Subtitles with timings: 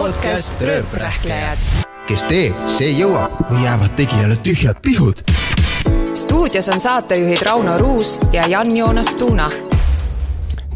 [0.00, 1.58] podcast Rööprähklejad.
[2.08, 5.20] kes teeb, see jõuab või jäävad tegijale tühjad pihud.
[6.14, 9.50] stuudios on saatejuhid Rauno Ruus ja Jan-Joonas Tuuna.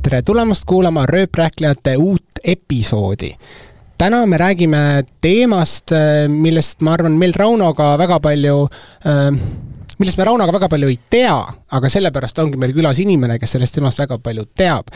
[0.03, 3.33] tere tulemast kuulama Rööprähklejate uut episoodi.
[3.99, 5.91] täna me räägime teemast,
[6.29, 8.69] millest ma arvan, meil Raunoga väga palju
[9.06, 9.41] äh,
[9.99, 11.37] millest me Raunoga väga palju ei tea,
[11.71, 14.91] aga sellepärast ongi meil külas inimene, kes sellest temast väga palju teab.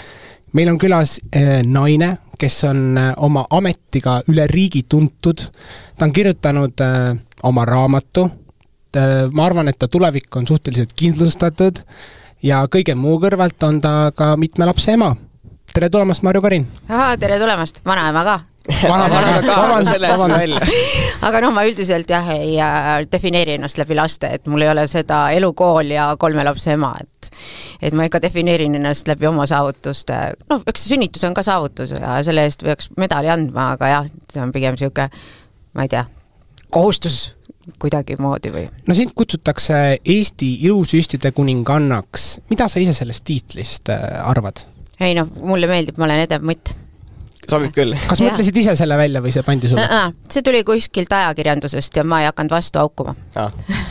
[0.53, 5.43] Meil on külas äh, naine, kes on äh, oma ametiga üle riigi tuntud.
[5.97, 8.31] ta on kirjutanud äh, oma raamatu.
[9.33, 11.83] ma arvan, et ta tulevik on suhteliselt kindlustatud
[12.43, 15.15] ja kõige muu kõrvalt on ta ka mitme lapse ema.
[15.79, 16.65] Tere tulemast, Marju Karin!
[17.21, 18.37] tere tulemast, vanaema ka.
[21.29, 24.85] Aga noh, ma üldiselt jah, ei äh, defineeri ennast läbi laste, et mul ei ole
[24.91, 27.31] seda elukool ja kolme lapse ema, et
[27.89, 30.17] et ma ikka defineerin ennast läbi oma saavutuste,
[30.51, 34.43] noh, eks sünnitus on ka saavutus ja selle eest peaks medali andma, aga jah, see
[34.43, 35.07] on pigem niisugune,
[35.79, 36.03] ma ei tea,
[36.75, 37.21] kohustus
[37.79, 38.65] kuidagimoodi või?
[38.89, 44.67] no sind kutsutakse Eesti ilusüstide kuningannaks, mida sa ise sellest tiitlist äh, arvad?
[45.01, 46.75] Ei noh, mulle meeldib, ma olen edev mutt.
[47.49, 47.95] Sobib küll.
[48.11, 49.87] kas mõtlesid ise selle välja või see pandi sulle?
[50.29, 53.15] see tuli kuskilt ajakirjandusest ja ma ei hakanud vastu haukuma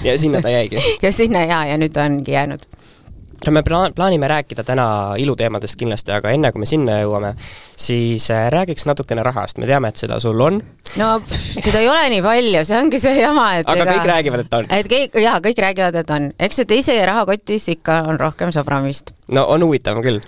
[0.06, 0.78] ja sinna ta jäigi.
[1.06, 2.68] Ja sinna jaa, ja nüüd ongi jäänud
[3.46, 7.34] no me plaan-, plaanime rääkida täna iluteemadest kindlasti, aga enne kui me sinna jõuame,
[7.78, 10.62] siis äh, räägiks natukene rahast, me teame, et seda sul on.
[10.98, 14.12] no pff, teda ei ole nii palju, see ongi see jama, et aga ega, kõik
[14.14, 14.72] räägivad, et on?
[14.80, 16.32] et kõik, jaa, kõik räägivad, et on.
[16.48, 20.22] eks see teise rahakotis ikka on rohkem sobramist no on huvitav küll.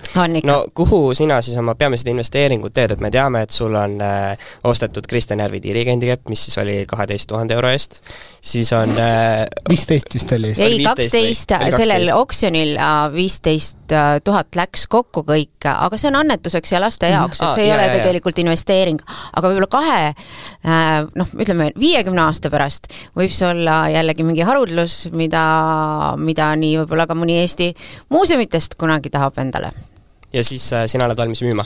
[0.44, 4.50] no kuhu sina siis oma peamised investeeringud teed, et me teame, et sul on äh,
[4.68, 8.02] ostetud Kristjan Järvi dirigendikepp, mis siis oli kaheteist tuhande euro eest,
[8.42, 10.54] siis on äh, viisteist äh, vist oli?
[10.58, 16.76] ei, kaksteist, sellel oksjonil äh, viisteist äh, tuhat läks kokku kõik, aga see on annetuseks
[16.76, 18.46] ja laste jaoks, et see ei ah, ole jah, tegelikult jah.
[18.46, 19.00] investeering.
[19.34, 25.06] aga võib-olla kahe äh, noh, ütleme viiekümne aasta pärast võib see olla jällegi mingi haruldus,
[25.16, 25.46] mida,
[26.20, 27.72] mida nii võib-olla ka mõni Eesti
[28.12, 29.72] muuseumitest, kuna kunagi tahab endale.
[30.34, 31.66] ja siis äh, sina oled valmis müüma?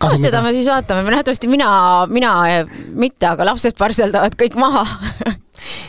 [0.00, 2.32] noh, seda me siis vaatame, nähtavasti mina, mina
[2.94, 4.84] mitte, aga lapsed parseldavad kõik maha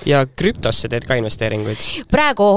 [0.06, 1.88] ja krüptosse teed ka investeeringuid?
[2.12, 2.48] praegu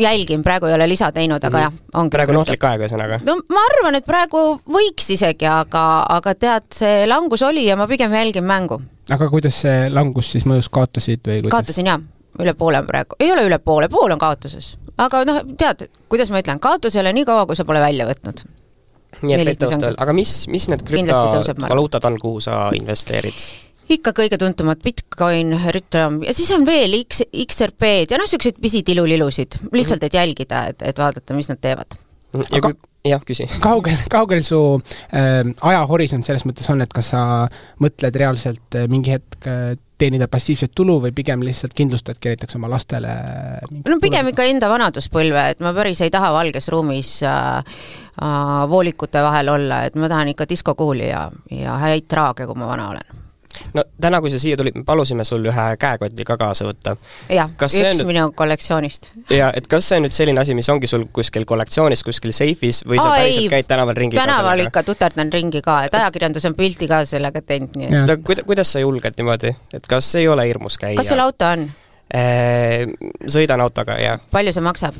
[0.00, 1.78] jälgin, praegu ei ole lisa teinud, aga mm -hmm.
[1.78, 2.10] jah, ongi.
[2.16, 3.20] praegu on ohtlik aeg, ühesõnaga?
[3.24, 4.42] no ma arvan, et praegu
[4.78, 8.80] võiks isegi, aga, aga tead, see langus oli ja ma pigem jälgin mängu.
[9.10, 11.50] aga kuidas see langus siis mõjus, kaotasid või kuidas?
[11.50, 12.00] kaotasin jah
[12.42, 14.76] üle poole on praegu, ei ole üle poole, pool on kaotuses.
[14.98, 18.08] aga noh, tead, kuidas ma ütlen, kaotus ei ole nii kaua, kui sa pole välja
[18.08, 18.42] võtnud.
[19.22, 23.46] nii et võib tõusta veel, aga mis, mis need krüptovaluutad on, kuhu sa investeerid?
[23.92, 29.60] Ikka kõige tuntumad Bitcoin, Ethereum ja siis on veel X, XRP-d ja noh, niisuguseid pisitilulilusid,
[29.72, 31.98] lihtsalt et jälgida, et, et vaadata, mis nad teevad.
[32.50, 32.74] ja kui
[33.06, 33.46] jah, küsi.
[33.66, 34.60] kaugel, kaugel su
[35.14, 37.22] äh, ajahorisont selles mõttes on, et kas sa
[37.82, 42.68] mõtled reaalselt äh, mingi hetk äh, teenida passiivset tulu või pigem lihtsalt kindlustadki näiteks oma
[42.68, 43.12] lastele
[43.86, 47.78] no pigem ikka enda vanaduspõlve, et ma päris ei taha valges ruumis äh,
[48.20, 52.68] äh, voolikute vahel olla, et ma tahan ikka diskokuuli ja, ja häid traage, kui ma
[52.72, 53.24] vana olen
[53.76, 56.96] no täna, kui sa siia tulid, me palusime sul ühe käekoti ka kaasa võtta.
[57.32, 58.02] jah, üks nüüd...
[58.08, 59.12] minu kollektsioonist.
[59.32, 62.82] ja et kas see on nüüd selline asi, mis ongi sul kuskil kollektsioonis, kuskil seifis
[62.86, 66.90] või sa päriselt käid tänaval ringi tänaval ikka tuterdan ringi ka, et ajakirjandus on pilti
[66.90, 70.46] ka sellega teinud, nii et no kuida-, kuidas sa julged niimoodi, et kas ei ole
[70.48, 70.98] hirmus käia?
[71.00, 71.68] kas sul auto on?
[73.26, 74.20] Sõidan autoga, jah.
[74.30, 74.98] palju see maksab?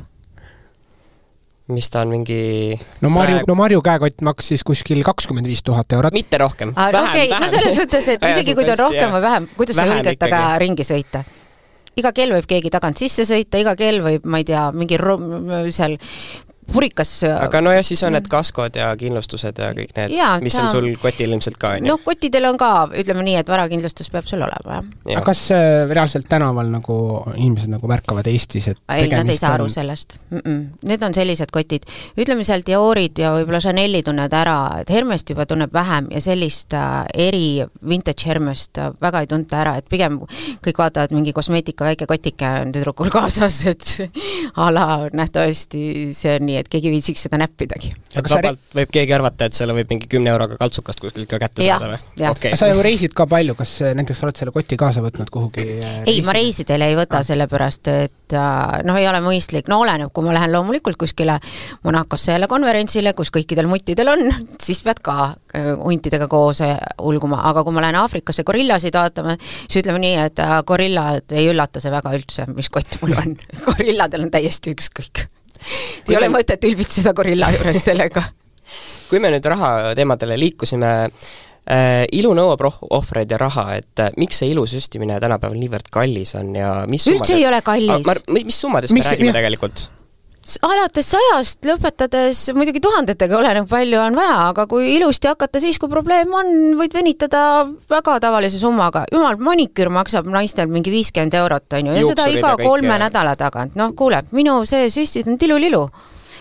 [1.72, 6.14] Mis ta on mingi no Marju, no Marju käekott maksis kuskil kakskümmend viis tuhat eurot.
[6.14, 6.74] mitte rohkem.
[6.76, 10.20] okei, no selles mõttes, et isegi kui ta on rohkem või vähem, kuidas sa julged
[10.20, 11.24] temaga ringi sõita?
[11.96, 15.00] iga kell võib keegi tagant sisse sõita, iga kell võib, ma ei tea, mingi
[15.74, 15.96] seal
[16.72, 17.12] purikas.
[17.28, 21.32] aga nojah, siis on need kaskod ja kindlustused ja kõik need, mis on sul kotil
[21.32, 21.92] ilmselt ka, on ju?
[21.92, 22.70] noh, kottidel on ka,
[23.02, 25.18] ütleme nii, et varakindlustus peab sul olema, jah ja..
[25.18, 26.96] aga kas äh, reaalselt tänaval nagu
[27.34, 29.72] inimesed nagu märkavad Eestis, et ei, nad ei saa aru on...
[29.72, 30.38] sellest mm.
[30.38, 30.64] -mm.
[30.86, 31.86] Need on sellised kotid,
[32.18, 36.74] ütleme seal Diorid ja võib-olla Chanel'i tunned ära, et Hermest juba tunneb vähem ja sellist
[36.74, 40.20] äh, eri vintage Hermest äh, väga ei tunta ära, et pigem
[40.64, 44.10] kõik vaatavad, mingi kosmeetika väike kotike on tüdrukul kaasas, et
[44.62, 47.92] a la nähtavasti see on nii, nii et keegi ei viitsiks seda näppidagi.
[48.16, 51.64] et vabalt võib keegi arvata, et selle võib mingi kümne euroga kaltsukast kuskilt ka kätte
[51.64, 52.30] ja, saada või?
[52.32, 52.56] Okay.
[52.58, 55.66] sa ju reisid ka palju, kas äh, näiteks oled selle koti kaasa võtnud kuhugi?
[55.76, 59.80] Äh, ei, ma reisidele ei võta ah., sellepärast et äh, noh, ei ole mõistlik, no
[59.84, 61.38] oleneb, kui ma lähen loomulikult kuskile
[61.84, 64.26] Monacosse jälle konverentsile, kus kõikidel muttidel on,
[64.62, 66.62] siis pead ka huntidega koos
[67.02, 71.82] ulguma, aga kui ma lähen Aafrikasse gorillasid vaatama, siis ütleme nii, et gorillad ei üllata
[71.82, 73.38] see väga üldse, mis kott mul on
[73.68, 75.26] gorilladel on täiesti ükskõik
[76.08, 78.24] ei ole mõtet ülbitseda gorilla juures sellega
[79.10, 80.92] kui me nüüd raha teemadele liikusime,
[81.66, 85.88] Äh, ilu nõuab roh-, ohvreid ja raha, et äh, miks see ilu süstimine tänapäeval niivõrd
[85.90, 88.06] kallis on ja mis üldse ei ole kallis.
[88.30, 89.38] mis summadest Mis- me räägime jah.
[89.40, 89.82] tegelikult?
[90.66, 95.90] Alates sajast lõpetades muidugi tuhandetega, oleneb palju on vaja, aga kui ilusti hakata siis, kui
[95.92, 97.42] probleem on, võid venitada
[97.90, 99.06] väga tavalise summaga.
[99.12, 103.74] jumal, maniküür maksab naistel mingi viiskümmend eurot, on ju, ja seda iga kolme nädala tagant.
[103.78, 105.86] noh, kuule, minu see süstid on tilulilu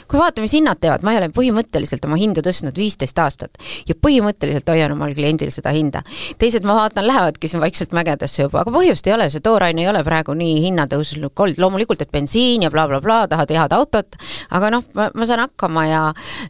[0.07, 3.57] kui vaata, mis hinnad teevad, ma ei ole põhimõtteliselt oma hindu tõstnud viisteist aastat.
[3.90, 6.04] Ja põhimõtteliselt hoian omal kliendil seda hinda.
[6.40, 9.90] teised, ma vaatan, lähevadki siin vaikselt mägedesse juba, aga põhjust ei ole, see tooraine ei
[9.90, 14.19] ole praegu nii hinnatõusnud olnud, loomulikult, et bensiin ja blablabla bla, bla, tahad head autot,
[14.50, 16.04] aga noh, ma, ma saan hakkama ja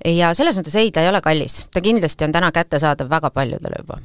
[0.05, 1.65] ja selles mõttes ei, ta ei ole kallis.
[1.73, 3.99] ta kindlasti on täna kättesaadav väga paljudele juba.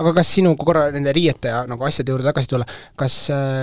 [0.00, 3.16] Aga kas sinu, kui korra nende riiete ja nagu asjade juurde tagasi tulla, kas,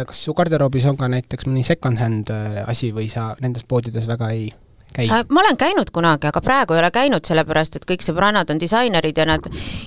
[0.07, 4.29] kas su garderoobis on ka näiteks mõni second-hand äh, asi või sa nendes poodides väga
[4.35, 4.51] ei
[4.95, 5.07] käi?
[5.09, 8.61] Äh, ma olen käinud kunagi, aga praegu ei ole käinud, sellepärast et kõik sõbrannad on
[8.61, 9.45] disainerid ja nad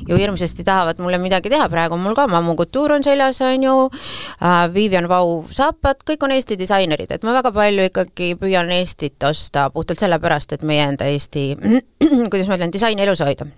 [0.08, 3.74] ju hirmsasti tahavad mulle midagi teha, praegu mul ka Mammu Couture on seljas, on ju
[3.88, 9.22] äh,, Vivian Vau saapad, kõik on Eesti disainerid, et ma väga palju ikkagi püüan Eestit
[9.28, 11.52] osta puhtalt sellepärast, et meie enda Eesti,
[12.30, 13.48] kuidas ma ütlen, disaini elus hoida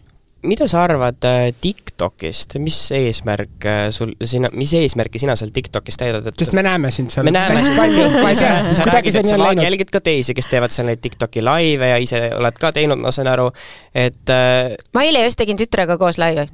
[0.45, 5.99] mida sa arvad äh, TikTokist, mis eesmärk äh, sul, sina, mis eesmärki sina seal TikTokis
[6.01, 7.27] täidad, et sest me näeme sind seal.
[7.29, 9.65] Me näeme sind palju, tea, sa räägid, see et sa on va- läinud.
[9.69, 13.13] jälgid ka teisi, kes teevad seal neid TikToki laive ja ise oled ka teinud, ma
[13.15, 13.49] saan aru,
[13.95, 16.47] et äh, ma eile just tegin tütrega koos laivi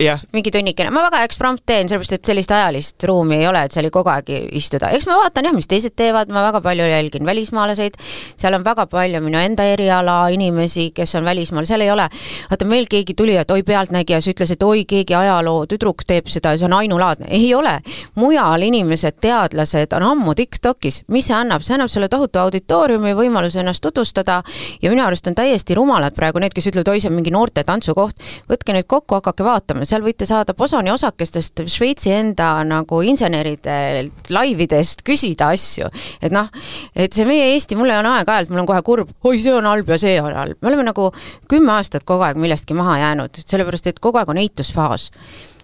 [0.00, 3.74] jah, mingi tunnikene, ma väga eksprompt teen, sellepärast et sellist ajalist ruumi ei ole, et
[3.74, 4.90] seal kogu aeg istuda.
[4.96, 7.98] eks ma vaatan jah, mis teised teevad, ma väga palju jälgin välismaalaseid,
[8.36, 12.08] seal on väga palju minu enda eriala inimesi, kes on välismaal, seal ei ole,
[12.50, 16.28] vaata meil keegi tuli, et oi, Pealtnägija, siis ütles, et oi, keegi ajaloo tüdruk teeb
[16.32, 17.26] seda see on ainulaadne.
[17.30, 17.78] ei ole.
[18.14, 23.60] mujal inimesed, teadlased on ammu TikTokis, mis see annab, see annab sulle tohutu auditooriumi, võimaluse
[23.62, 24.42] ennast tutvustada
[24.82, 27.64] ja minu arust on täiesti rumalad praegu need, kes ütlevad, oi, see on mingi noorte
[27.64, 28.18] tantsukoht,
[28.50, 35.04] võtke nüüd kokku, hakake vaatama, seal võite saada posoni osakestest Šveitsi enda nagu inseneridelt laividest
[35.06, 35.88] küsida asju.
[36.22, 36.50] et noh,
[36.94, 39.88] et see meie Eesti, mul on aeg-ajalt, mul on kohe kurb, oi, see on halb
[39.94, 40.60] ja see on halb.
[40.60, 41.10] me oleme nagu
[41.50, 45.10] kümme aastat kogu aeg millestki maha jäänud, sellepärast et kogu aeg on eitusfaas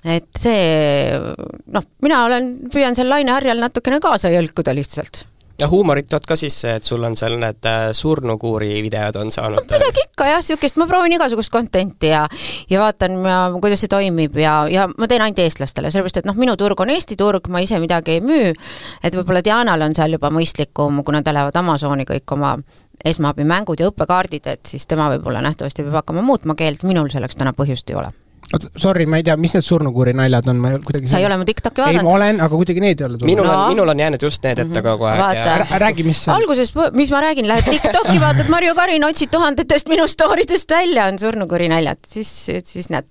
[0.05, 1.19] et see,
[1.75, 5.25] noh, mina olen, püüan seal laineharjal natukene kaasa jõlkuda lihtsalt
[5.61, 9.65] ja huumorit tood ka sisse, et sul on seal need äh, surnukuuri videod on saanud.
[9.67, 12.27] Äh, midagi ikka jah, niisugust, ma proovin igasugust content'i ja
[12.71, 13.19] ja vaatan,
[13.61, 16.93] kuidas see toimib ja, ja ma teen ainult eestlastele, sellepärast et noh, minu turg on
[16.95, 18.55] Eesti turg, ma ise midagi ei müü,
[19.05, 22.57] et võib-olla Dianal on seal juba mõistlikum, kuna ta lähevad Amazoni kõik oma
[23.05, 27.55] esmaabimängud ja õppekaardid, et siis tema võib-olla nähtavasti peab hakkama muutma keelt, minul selleks täna
[27.57, 28.13] põhjust ei ole.
[28.55, 31.37] Oota, sorry, ma ei tea, mis need surnukuuri naljad on, ma kuidagi sa ei ole
[31.41, 32.13] mu TikTok'i ei, ma vaadanud?
[32.17, 33.57] olen, aga kuidagi need ei ole tulnud minul No.
[33.65, 35.35] on, minul on jäänud just need ette kogu aeg Vaata.
[35.39, 36.41] ja Ära- räägi, mis see on.
[36.41, 41.07] alguses, mis ma räägin, lähed TikTok'i, vaatad Marju Karin, otsid tuhandetest minu story dest välja,
[41.13, 42.33] on surnukuri naljad, siis,
[42.65, 43.07] siis näed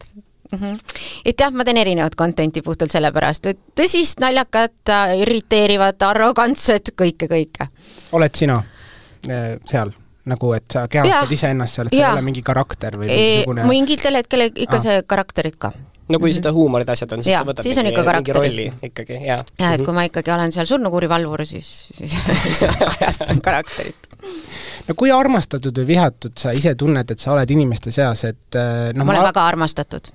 [0.52, 0.60] mm.
[0.60, 0.80] -hmm.
[1.26, 4.94] et jah, ma teen erinevat content'i puhtalt sellepärast, et tõsist, naljakat,
[5.24, 7.68] irriteerivat, arrogantset, kõike, kõike.
[8.12, 8.60] oled sina
[9.30, 9.92] eh, seal?
[10.30, 11.38] Nagu, et sa kehastad Jaa.
[11.38, 12.10] iseennast seal, et sa Jaa.
[12.12, 14.84] ei ole mingi karakter või mingisugune mingitel hetkel ikka Aa.
[14.86, 15.72] see karakterid ka.
[16.10, 18.38] no kui seda huumorit asjad on, siis Jaa, sa võtad siis on mingi, ikka mingi
[18.38, 19.40] rolli ikkagi, jaa.
[19.62, 22.16] ja et kui ma ikkagi olen seal surnukuuri valvur, siis, siis,
[22.46, 24.14] siis ma kajastan karakterit.
[24.88, 28.62] no kui armastatud või vihatud sa ise tunned, et sa oled inimeste seas, et
[28.96, 30.14] noh, ma olen väga armastatud.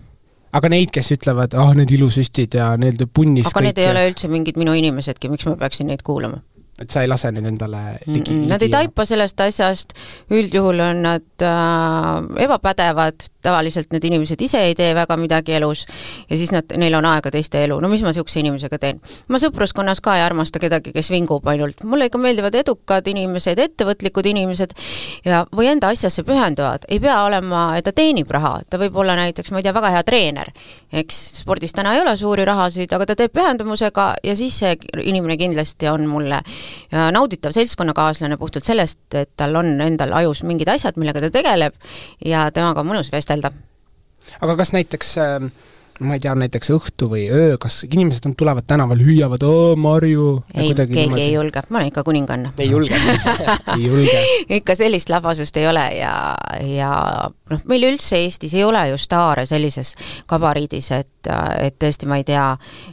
[0.55, 4.08] aga neid, kes ütlevad, ah oh, need ilusüstid ja need punnis aga need ei ole
[4.12, 6.43] üldse mingid minu inimesedki, miks ma peaksin neid kuulama?
[6.81, 9.94] Et sa ei lase neid endale ligi Mm-mm, Nad ei taipa sellest asjast,
[10.34, 15.84] üldjuhul on nad äh, ebapädevad, tavaliselt need inimesed ise ei tee väga midagi elus
[16.31, 18.98] ja siis nad, neil on aega teiste elu, no mis ma niisuguse inimesega teen?
[19.31, 24.26] ma sõpruskonnas ka ei armasta kedagi, kes vingub ainult, mulle ikka meeldivad edukad inimesed, ettevõtlikud
[24.32, 24.74] inimesed
[25.28, 29.14] ja, või enda asjasse pühenduvad, ei pea olema, et ta teenib raha, ta võib olla
[29.20, 30.50] näiteks, ma ei tea, väga hea treener,
[30.90, 35.38] eks spordis täna ei ole suuri rahasid, aga ta teeb pühendumusega ja siis see inimene
[35.38, 40.98] kindlasti on mulle ja nauditav seltskonnakaaslane puhtalt sellest, et tal on endal ajus mingid asjad,
[41.00, 41.76] millega ta tegeleb
[42.24, 43.52] ja temaga on mõnus vestelda.
[44.40, 45.50] aga kas näiteks äh,
[46.01, 50.43] ma ei tea, näiteks õhtu või öö, kas inimesed on, tulevad tänaval, hüüavad, oo Marju!
[50.55, 52.51] Ei, keegi ei julge, ma olen ikka kuninganna.
[52.58, 52.98] ei julge.
[53.74, 54.19] Ei julge.
[54.58, 56.13] ikka sellist labasust ei ole ja,
[56.67, 56.91] ja
[57.51, 59.94] noh, meil üldse Eestis ei ole ju staare sellises
[60.31, 61.31] gabariidis, et,
[61.63, 62.46] et tõesti, ma ei tea,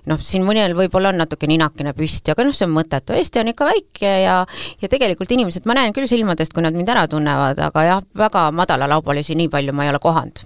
[0.09, 3.51] noh, siin mõnel võib-olla on natuke ninakene püsti, aga noh, see on mõttetu, Eesti on
[3.53, 4.39] ikka väike ja
[4.81, 8.49] ja tegelikult inimesed, ma näen küll silmadest, kui nad mind ära tunnevad, aga jah, väga
[8.55, 10.45] madalalaubulisi nii palju ma ei ole kohanud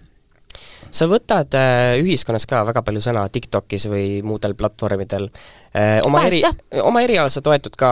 [0.90, 5.30] sa võtad äh, ühiskonnas ka väga palju sõna TikTokis või muudel platvormidel
[5.74, 6.00] äh,.
[6.06, 7.90] oma Vahest, eri, oma erialal sa toetud ka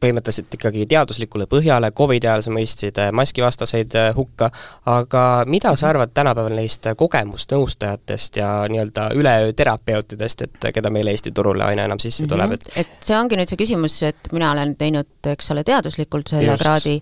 [0.00, 4.50] põhimõtteliselt ikkagi teaduslikule põhjale, Covidi ajal sa mõistsid äh, maskivastaseid äh, hukka,
[4.86, 11.32] aga mida sa arvad tänapäeval neist kogemusnõustajatest ja nii-öelda üleöö terapeutidest, et keda meil Eesti
[11.34, 12.28] turule aina enam sisse Mhm.
[12.32, 16.28] tuleb, et et see ongi nüüd see küsimus, et mina olen teinud, eks ole, teaduslikult
[16.28, 16.62] selle Just.
[16.62, 17.00] kraadi,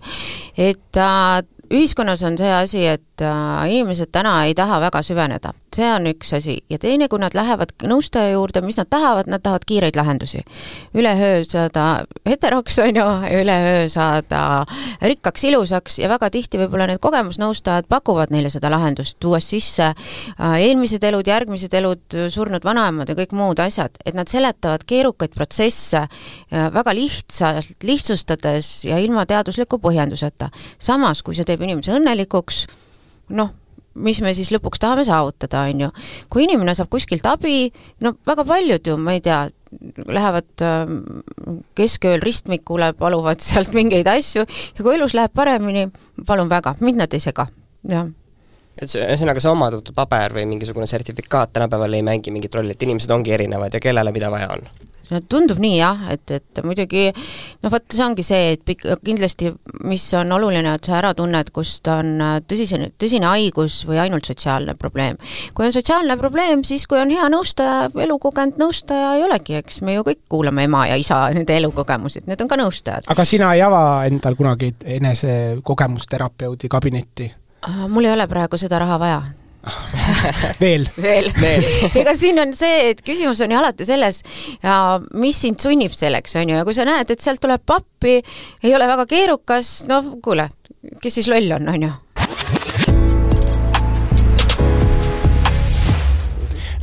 [0.57, 5.87] et äh, ühiskonnas on see asi, et äh, inimesed täna ei taha väga süveneda, see
[5.91, 9.65] on üks asi, ja teine, kui nad lähevad nõustaja juurde, mis nad tahavad, nad tahavad
[9.67, 10.43] kiireid lahendusi.
[10.97, 13.07] üleöö saada heteroks, on ju,
[13.41, 14.65] üleöö saada
[15.01, 20.57] rikkaks, ilusaks ja väga tihti võib-olla need kogemusnõustajad pakuvad neile seda lahendust, tuues sisse äh,
[20.67, 26.05] eelmised elud, järgmised elud, surnud vanaemad ja kõik muud asjad, et nad seletavad keerukaid protsesse
[26.07, 30.49] äh, väga lihtsalt, lihtsustades ja ilma teadusliku põhjenduseta.
[30.79, 32.65] samas, kui see teeb inimese õnnelikuks,
[33.29, 33.53] noh,
[33.97, 35.89] mis me siis lõpuks tahame saavutada, on ju.
[36.29, 37.71] kui inimene saab kuskilt abi,
[38.05, 39.47] no väga paljud ju, ma ei tea,
[40.07, 40.99] lähevad ähm,
[41.75, 45.89] keskööl ristmikule, paluvad sealt mingeid asju ja kui elus läheb paremini,
[46.27, 47.49] palun väga, mind nad ei sega,
[47.87, 48.07] jah
[48.77, 53.09] et ühesõnaga see omandatud paber või mingisugune sertifikaat tänapäeval ei mängi mingit rolli, et inimesed
[53.13, 54.67] ongi erinevad ja kellele mida vaja on?
[55.11, 59.51] No tundub nii jah, et, et muidugi noh, vot see ongi see, et pik-, kindlasti
[59.87, 64.27] mis on oluline, et sa ära tunned, kust on äh, tõsine, tõsine haigus või ainult
[64.29, 65.17] sotsiaalne probleem.
[65.53, 69.97] kui on sotsiaalne probleem, siis kui on hea nõustaja, elukogenud nõustaja ei olegi, eks me
[69.97, 73.09] ju kõik kuulame ema ja isa nende elukogemusi, et need on ka nõustajad.
[73.13, 77.31] aga sina ei ava endal kunagi enese kogemusterapeudi kabinetti?
[77.89, 79.21] mul ei ole praegu seda raha vaja
[80.63, 80.87] veel?
[81.01, 81.31] veel,
[82.01, 84.21] ega siin on see, et küsimus on ju alati selles,
[85.13, 88.19] mis sind sunnib selleks, on ju, ja kui sa näed, et sealt tuleb pappi,
[88.63, 90.49] ei ole väga keerukas, noh, kuule,
[91.01, 91.95] kes siis loll on, on ju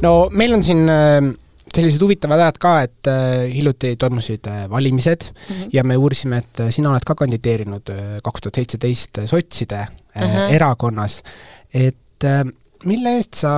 [0.05, 1.19] no meil on siin äh,
[1.75, 5.69] sellised huvitavad ajad ka, et äh, hiljuti toimusid äh, valimised mm -hmm.
[5.73, 10.53] ja me uurisime, et sina oled ka kandideerinud kaks tuhat seitseteist sotside uh -huh.
[10.55, 11.23] erakonnas,
[11.75, 11.97] et
[12.88, 13.53] mille eest sa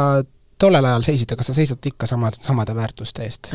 [0.59, 3.53] tollel ajal seisid, aga sa seisad ikka samad, samade väärtuste eest?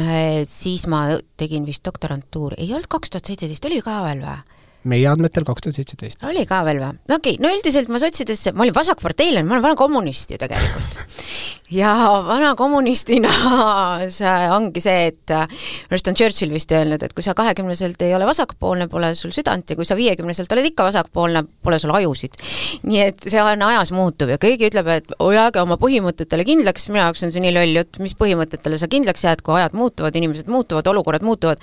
[0.50, 1.04] siis ma
[1.38, 4.40] tegin vist doktorantuuri, ei olnud kaks tuhat seitseteist, oli ka veel või?
[4.89, 6.23] Meie andmetel kaks tuhat seitseteist.
[6.29, 6.97] oli ka veel või?
[7.09, 10.39] no okei okay., no üldiselt ma sotsidesse, ma olin vasakparteilane, ma olen vana kommunist ju
[10.41, 10.97] tegelikult.
[11.81, 11.93] ja
[12.27, 13.31] vana kommunistina
[14.19, 18.15] see ongi see, et minu arust on Churchill vist öelnud, et kui sa kahekümneselt ei
[18.17, 22.39] ole vasakpoolne, pole sul südant ja kui sa viiekümneselt oled ikka vasakpoolne, pole sul ajusid.
[22.88, 27.01] nii et see on ajas muutuv ja keegi ütleb, et jääge oma põhimõtetele kindlaks, minu
[27.03, 30.50] jaoks on see nii loll jutt, mis põhimõtetele sa kindlaks jääd, kui ajad muutuvad, inimesed
[30.51, 31.61] muutuvad, olukorrad muutuvad,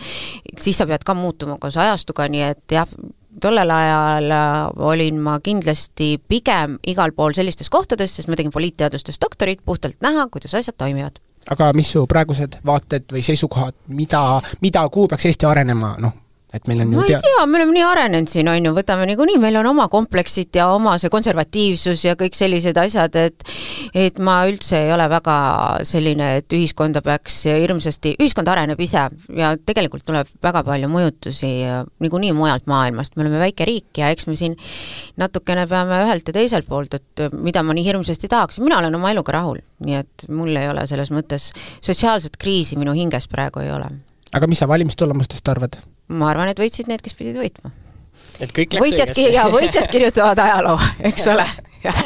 [0.58, 2.88] siis sa pead ka muutuma koos ajastuga, nii et jah,
[3.40, 4.35] tollel ajal
[4.90, 10.28] olin ma kindlasti pigem igal pool sellistes kohtades, sest ma tegin poliitteadustes doktorit, puhtalt näha,
[10.33, 11.18] kuidas asjad toimivad.
[11.50, 16.12] aga mis su praegused vaated või seisukohad, mida, mida, kuhu peaks Eesti arenema, noh,
[16.55, 19.05] et meil on ju ma ei tea, me oleme nii arenenud siin, on ju, võtame
[19.11, 23.45] niikuinii, meil on oma kompleksid ja oma see konservatiivsus ja kõik sellised asjad, et
[23.93, 25.37] et ma üldse ei ole väga
[25.88, 31.52] selline, et ühiskonda peaks hirmsasti, ühiskond areneb ise ja tegelikult tuleb väga palju mõjutusi
[32.00, 34.57] niikuinii mujalt maailmast, me oleme väike riik ja eks me siin
[35.21, 39.12] natukene peame ühelt ja teiselt poolt, et mida ma nii hirmsasti tahaks, mina olen oma
[39.12, 41.52] eluga rahul, nii et mul ei ole selles mõttes
[41.85, 43.93] sotsiaalset kriisi minu hinges praegu ei ole.
[44.35, 45.78] Aga mis sa valimistulemustest arvad?
[46.08, 47.73] ma arvan, et võitsid need, kes pidid võitma.
[48.40, 49.28] et kõik läks võitjad, õigesti.
[49.35, 50.78] jaa, võitjad kirjutavad ajaloo,
[51.11, 51.47] eks ole,
[51.87, 52.02] jah.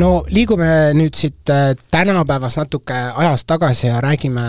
[0.00, 4.46] no liigume nüüd siit äh, tänapäevas natuke ajas tagasi ja räägime,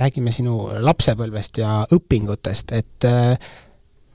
[0.00, 3.52] räägime sinu lapsepõlvest ja õpingutest, et äh,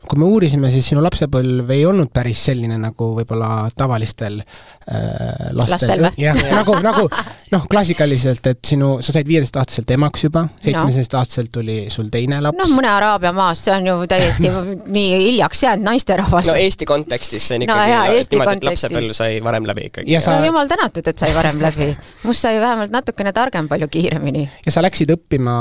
[0.07, 6.03] kui me uurisime, siis sinu lapsepõlv ei olnud päris selline, nagu võib-olla tavalistel äh, lastel,
[6.03, 7.05] Lastel jah, nagu, nagu
[7.53, 12.59] noh, klassikaliselt, et sinu, sa said viieteistaastaselt emaks juba, seitsmeteistaastaselt tuli sul teine laps.
[12.61, 14.51] noh, mõne Araabia maas, see on ju täiesti
[14.97, 16.51] nii hiljaks jäänud naisterahvas.
[16.51, 20.13] no Eesti kontekstis see on ikkagi no, Eesti niimoodi, et lapsepõlv sai varem läbi ikkagi.
[20.13, 21.91] Ja sa- no jumal tänatud, et sai varem läbi.
[22.23, 24.47] must sai vähemalt natukene targem palju kiiremini.
[24.65, 25.57] ja sa läksid õppima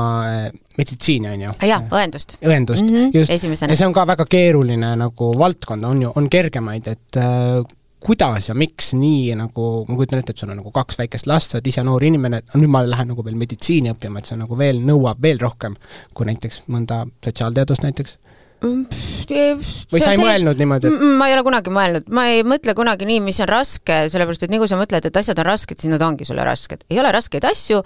[0.79, 1.55] meditsiini, on ju?
[1.69, 2.37] jah, õendust.
[2.43, 3.63] õendust mm, -hmm, just.
[3.63, 7.63] ja see on ka väga keeruline nagu valdkond, on ju, on kergemaid, et äh,
[8.07, 11.51] kuidas ja miks nii nagu, ma kujutan ette, et sul on nagu kaks väikest last,
[11.51, 14.59] sa oled ise noor inimene, nüüd ma lähen nagu veel meditsiini õppima, et see nagu
[14.59, 15.75] veel nõuab veel rohkem
[16.15, 18.19] kui näiteks mõnda sotsiaalteadust näiteks?
[18.67, 23.09] Või sa ei mõelnud niimoodi, et ma ei ole kunagi mõelnud, ma ei mõtle kunagi
[23.09, 25.93] nii, mis on raske, sellepärast et nii kui sa mõtled, et asjad on rasked, siis
[25.93, 26.87] nad ongi sulle rasked.
[26.91, 27.83] ei ole raskeid asju,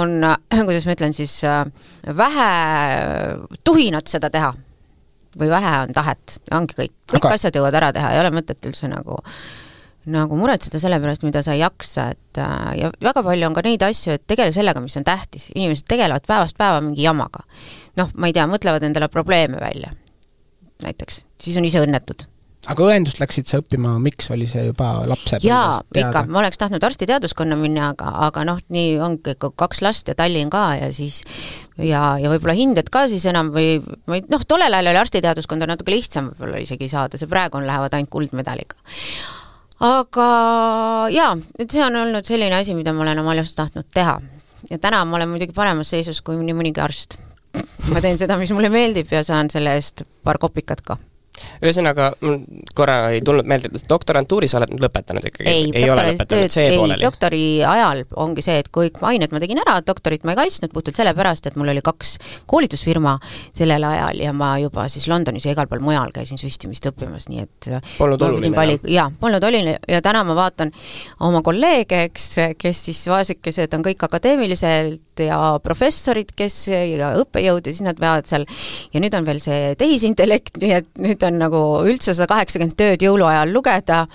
[0.00, 0.18] on,
[0.68, 1.38] kuidas ma ütlen siis,
[2.22, 2.50] vähe
[3.64, 4.52] tuhinat seda teha.
[5.40, 8.68] või vähe on tahet, ongi kõik, kõik Aga- asjad jõuad ära teha, ei ole mõtet
[8.68, 9.22] üldse nagu
[10.10, 13.62] nagu muretseda selle pärast, mida sa ei jaksa, et äh, ja väga palju on ka
[13.64, 17.44] neid asju, et tegele sellega, mis on tähtis, inimesed tegelevad päevast päeva mingi jamaga.
[18.00, 19.92] noh, ma ei tea, mõtlevad endale probleeme välja,
[20.84, 22.26] näiteks, siis on ise õnnetud
[22.70, 26.84] aga õendust läksid sa õppima, miks oli see juba lapsepõlvest jaa, ikka, ma oleks tahtnud
[26.86, 31.22] arstiteaduskonna minna, aga, aga noh, nii ongi, kaks last ja Tallinn ka ja siis
[31.80, 35.94] ja, ja võib-olla hinded ka siis enam või, või noh, tollel ajal oli arstiteaduskonda natuke
[35.94, 38.78] lihtsam võib-olla isegi saada, see praegu on, lähevad ainult kuldmedaliga.
[39.82, 40.28] aga
[41.10, 44.20] jaa, et see on olnud selline asi, mida ma olen oma elus tahtnud teha.
[44.70, 47.18] ja täna ma olen muidugi paremas seisus kui nii mõnigi arst.
[47.92, 50.98] Ma teen seda, mis mulle meeldib ja saan selle eest paar kopikat ka.
[51.64, 52.42] Ühesõnaga, mul
[52.76, 55.46] korra ei tulnud meelde, et doktorantuuri sa oled lõpetanud ikkagi?
[55.48, 59.78] ei, ei lõpetanud, see ei, doktori ajal ongi see, et kõik ained ma tegin ära,
[59.86, 62.18] doktorit ma ei kaitsnud puhtalt sellepärast, et mul oli kaks
[62.50, 63.14] koolitusfirma
[63.56, 67.46] sellel ajal ja ma juba siis Londonis ja igal pool mujal käisin süstimist õppimas, nii
[67.46, 69.78] et Polnud oluline, pidin vali- jaa, polnud oluline.
[69.88, 70.74] Ja täna ma vaatan
[71.24, 72.28] oma kolleege, eks,
[72.60, 78.26] kes siis vaesekesed on kõik akadeemiliselt ja professorid, kes ja õppejõud ja siis nad veavad
[78.30, 78.46] seal
[78.92, 83.04] ja nüüd on veel see tehisintellekt, nii et nüüd on nagu üldse sada kaheksakümmend tööd
[83.04, 84.06] jõuluajal lugeda,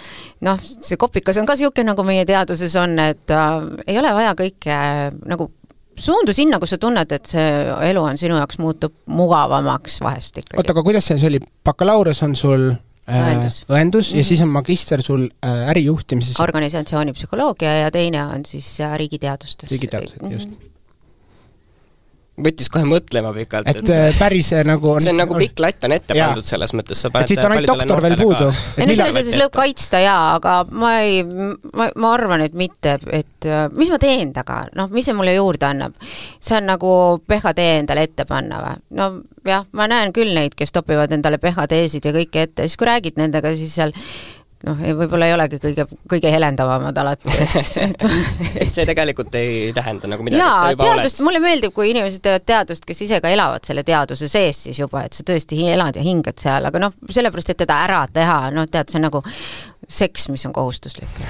[0.48, 3.56] noh, see kopikas on ka niisugune, nagu meie teaduses on, et äh,
[3.88, 5.52] ei ole vaja kõike äh, nagu
[5.98, 7.46] suundu sinna, kus sa tunned, et see
[7.90, 10.60] elu on sinu jaoks muutub mugavamaks vahest ikkagi.
[10.60, 13.60] oota, aga kuidas see, see oli, bakalaureus on sul äh, Õendus.
[13.72, 14.30] õendus ja Mhm.
[14.30, 19.72] siis on magister sul äh, ärijuhtimises organisatsiooni psühholoogia ja teine on siis äh, riigiteadustes.
[19.72, 20.50] riigiteadused, just.
[22.38, 25.96] Võttis kohe mõtlema pikalt, et äh, päris äh, nagu see on nagu pikk latt on
[25.96, 26.30] ette Jaa.
[26.30, 28.50] pandud selles mõttes, sa et paned siit on ainult doktor veel puudu.
[28.78, 32.98] ei no selles mõttes lõpp kaitsta jaa, aga ma ei, ma, ma arvan, et mitte,
[33.10, 35.98] et äh, mis ma teen taga, noh, mis see mulle juurde annab.
[36.40, 36.92] see on nagu
[37.26, 38.78] PhD endale ette panna või?
[39.02, 39.10] no
[39.48, 43.18] jah, ma näen küll neid, kes topivad endale PhD-sid ja kõike ette, siis kui räägid
[43.18, 43.96] nendega, siis seal
[44.66, 47.30] noh, võib-olla ei olegi kõige, kõige helendavamad alati,
[48.64, 51.92] et see tegelikult ei tähenda nagu midagi, et sa, juba teadust, oled mulle meeldib, kui
[51.94, 55.62] inimesed teevad teadust, kes ise ka elavad selle teaduse sees siis juba, et sa tõesti
[55.70, 59.10] elad ja hingad seal, aga noh, sellepärast, et teda ära teha, noh tead, see on
[59.12, 59.24] nagu
[59.88, 61.22] seks, mis on kohustuslik.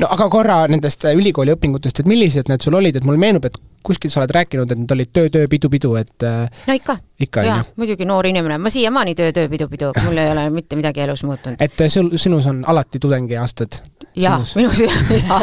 [0.00, 3.48] No aga korra nendest äh, ülikooli õpingutest, et millised need sul olid, et mulle meenub,
[3.48, 6.76] et kuskil sa oled rääkinud, et need olid töö, töö, pidu, pidu, et äh, no
[6.76, 10.48] ikka, ikka jaa muidugi noor inimene, ma siiamaani töö, töö, pidu, pidu, mul ei ole
[10.54, 11.60] mitte midagi elus muutunud.
[11.62, 13.80] et äh, sul, sinus on alati tudengiaastad?
[14.18, 14.82] jaa, minus,
[15.28, 15.42] jaa,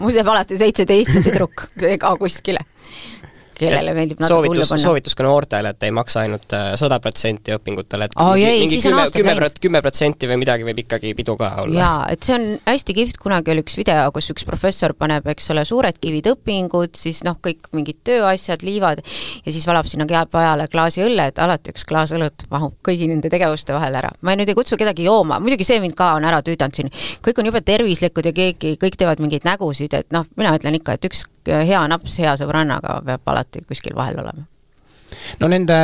[0.00, 1.68] mul jääb alati seitseteist tüdruk
[2.00, 2.64] ka kuskile,
[3.58, 8.08] kellele meeldib natuke soovitus, soovitus ka noortele, et ei maksa ainult äh, sada protsenti õpingutele,
[8.10, 11.36] et Oi, mingi- ei, mingi kümme, kümme prot-, kümme protsenti või midagi võib ikkagi pidu
[11.40, 11.78] ka olla.
[11.80, 15.50] jaa, et see on hästi kihvt, kunagi oli üks video, kus üks professor paneb, eks
[15.54, 20.26] ole, suured kivid õpingud, siis noh, kõik mingid tööasjad, liivad ja siis valab sinna kea-
[20.30, 24.10] peale klaasi õlle, et alati üks klaas õlut mahub kõigi nende tegevuste vahel ära.
[24.20, 26.90] ma nüüd ei kutsu kedagi jooma, muidugi see mind ka on ära tüüdanud siin,
[27.24, 30.96] kõik on jube tervislikud ja keegi, kõik teevad mingeid nägusid, et noh, mina ütlen ikka,
[30.98, 34.46] et üks hea naps hea sõbrannaga peab alati kuskil vahel olema.
[35.40, 35.76] no nende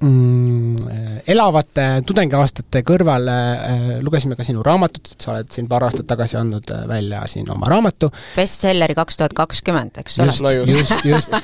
[0.00, 6.06] mm, elavate tudengiaastate kõrval äh, lugesime ka sinu raamatut, et sa oled siin paar aastat
[6.10, 8.10] tagasi andnud äh, välja siin oma raamatu.
[8.36, 10.92] bestselleri kaks tuhat kakskümmend, eks ole just, no just.
[11.04, 11.38] just, just.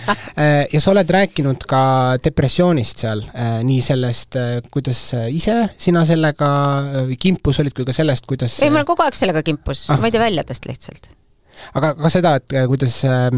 [0.72, 1.82] ja sa oled rääkinud ka
[2.24, 3.24] depressioonist seal,
[3.66, 4.38] nii sellest,
[4.74, 5.00] kuidas
[5.32, 6.52] ise sina sellega
[7.02, 9.98] äh, kimpus olid, kui ka sellest, kuidas ei, mul kogu aeg sellega kimpus Ah.
[10.00, 11.10] ma ei tea väljadest lihtsalt.
[11.74, 13.30] Aga ka seda, et äh, kuidas äh,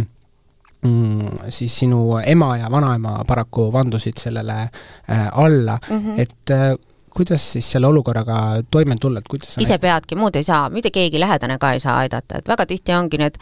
[0.85, 5.99] mm, siis sinu ema ja vanaema paraku vandusid sellele äh, alla mm.
[5.99, 6.21] -hmm.
[6.21, 6.77] et äh,
[7.15, 8.37] kuidas siis selle olukorraga
[8.71, 11.97] toime tulla, et kuidas ise peadki, muud ei saa, mitte keegi lähedane ka ei saa
[12.03, 13.39] aidata, et väga tihti ongi need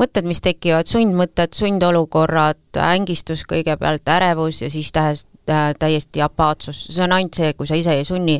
[0.00, 7.14] mõtted, mis tekivad, sundmõtted, sundolukorrad, ängistus kõigepealt, ärevus ja siis tähes, täiesti apaatsus, see on
[7.16, 8.38] ainult see, kui sa ise ei sunni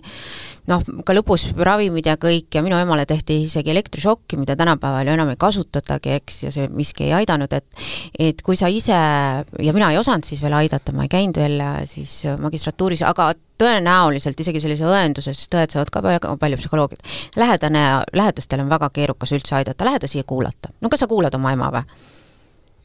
[0.71, 5.17] noh, ka lõpus ravimid ja kõik ja minu emale tehti isegi elektrišokki, mida tänapäeval ju
[5.17, 7.85] enam ei kasutatagi, eks, ja see miski ei aidanud, et
[8.19, 11.61] et kui sa ise ja mina ei osanud siis veel aidata, ma ei käinud veel
[11.61, 17.15] äh, siis magistratuuris, aga tõenäoliselt isegi sellise õenduse, sest õed saavad ka väga palju psühholoogiat,
[17.39, 17.85] lähedane,
[18.17, 20.75] lähedastel on väga keerukas üldse aidata, lähedasi ja kuulata.
[20.81, 21.85] no kas sa kuulad oma ema või?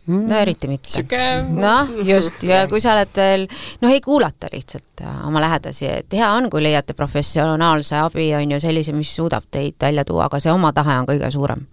[0.09, 1.03] No eriti mitte.
[1.53, 3.45] noh, just, ja kui sa oled veel,
[3.83, 8.55] noh ei kuulata lihtsalt äh, oma lähedasi, et hea on, kui leiate professionaalse abi, on
[8.55, 11.65] ju, sellise, mis suudab teid välja tuua, aga see oma tahe on kõige suurem.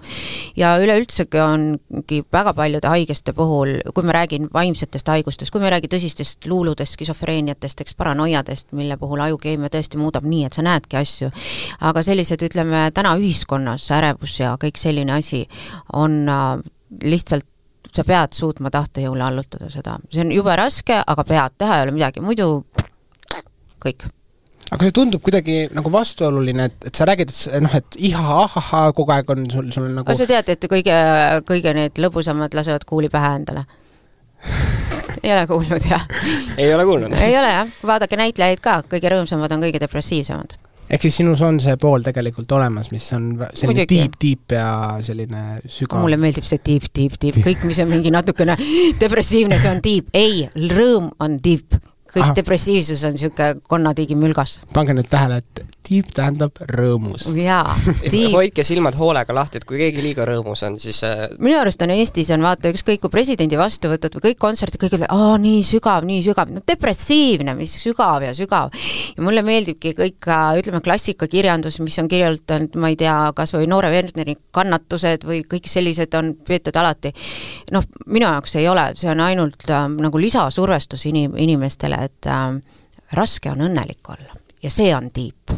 [0.56, 5.76] ja üleüldsegi ongi väga paljude haigeste puhul, kui ma räägin vaimsetest haigustest, kui me ei
[5.78, 11.00] räägi tõsistest luuludest, skisofreeniatest, eks paranoiadest, mille puhul ajukeemia tõesti muudab nii, et sa näedki
[11.00, 11.32] asju,
[11.80, 15.44] aga sellised, ütleme täna ühiskonnas ärevus ja kõik selline asi
[15.96, 16.56] on äh,
[17.02, 17.46] lihtsalt
[17.96, 21.96] sa pead suutma tahtejõule allutada seda, see on jube raske, aga pead, teha ei ole
[21.96, 22.48] midagi, muidu
[23.82, 24.06] kõik.
[24.70, 29.14] aga see tundub kuidagi nagu vastuoluline, et, et sa räägid, et noh, et iha-ahahaa kogu
[29.16, 31.00] aeg on sul, sul nagu aga sa tead, et kõige,
[31.48, 33.66] kõige need lõbusamad lasevad kuuli pähe endale?
[35.22, 36.06] ei ole kuulnud jah?
[36.58, 37.18] ei ole kuulnud?
[37.22, 40.58] ei ole jah, vaadake näitlejaid ka, kõige rõõmsamad on kõige depressiivsemad.
[40.90, 44.68] Ehk siis sinus on see pool tegelikult olemas, mis on selline tiib-tiib ja
[45.04, 48.58] selline sügav mulle meeldib see tiip, tiip, tiip, kõik, mis on mingi natukene
[49.02, 50.10] depressiivne, see on tiip.
[50.14, 51.78] ei, rõõm on tiip.
[52.16, 52.26] Kõik.
[52.26, 52.36] Aha.
[52.40, 54.58] depressiivsus on niisugune konnatiigi mülgas.
[54.74, 57.28] pange nüüd tähele, et tiib tähendab rõõmus.
[57.38, 57.74] jaa,
[58.12, 58.34] tiip.
[58.34, 61.92] hoidke silmad hoolega lahti, et kui keegi liiga rõõmus on, siis äh, minu arust on
[61.94, 66.06] Eestis on vaata ükskõik kui presidendi vastuvõtud või kõik kontserdid, kõik ütlevad, aa nii sügav,
[66.08, 68.74] nii sügav, no depressiivne, mis sügav ja sügav.
[69.16, 73.92] ja mulle meeldibki kõik, ütleme, klassikakirjandus, mis on kirjutanud, ma ei tea, kas või Noore
[73.94, 77.12] Werneri kannatused või kõik sellised on peetud alati.
[77.74, 82.48] noh, minu jaoks ei ole, see on ainult äh, nagu lisasurvestus inim-, inimestele, et äh,
[83.16, 85.52] raske on õnnelik olla ja see on tiip.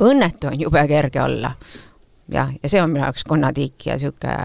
[0.00, 1.52] õnnetu on jube kerge olla
[2.32, 4.36] jah, ja see on minu jaoks konnatiik ja niisugune,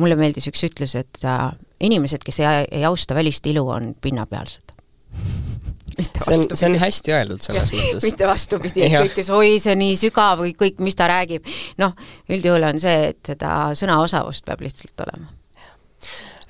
[0.00, 1.48] mulle meeldis üks ütlus, et äh,
[1.80, 4.74] inimesed, kes ei, ei austa välist ilu, on pinnapealsed.
[6.26, 8.04] see on, see on hästi öeldud selles mõttes.
[8.04, 11.46] mitte vastupidi, et kõik, kes oi, see on nii sügav või kõik, mis ta räägib,
[11.80, 11.96] noh,
[12.28, 15.32] üldjuhul on see, et seda sõnaosavust peab lihtsalt olema.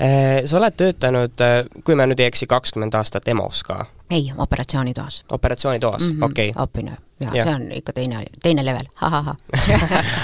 [0.03, 1.45] Äh, sa oled töötanud,
[1.87, 6.25] kui ma nüüd ei eksi, kakskümmend aastat EMO-s ka, ei, operatsioonitoas operatsioonitoas mm, mm -hmm.
[6.25, 6.65] okei okay.
[6.65, 7.47] õppinud ja, Jah.
[7.47, 9.37] see on ikka teine, teine level, ahahah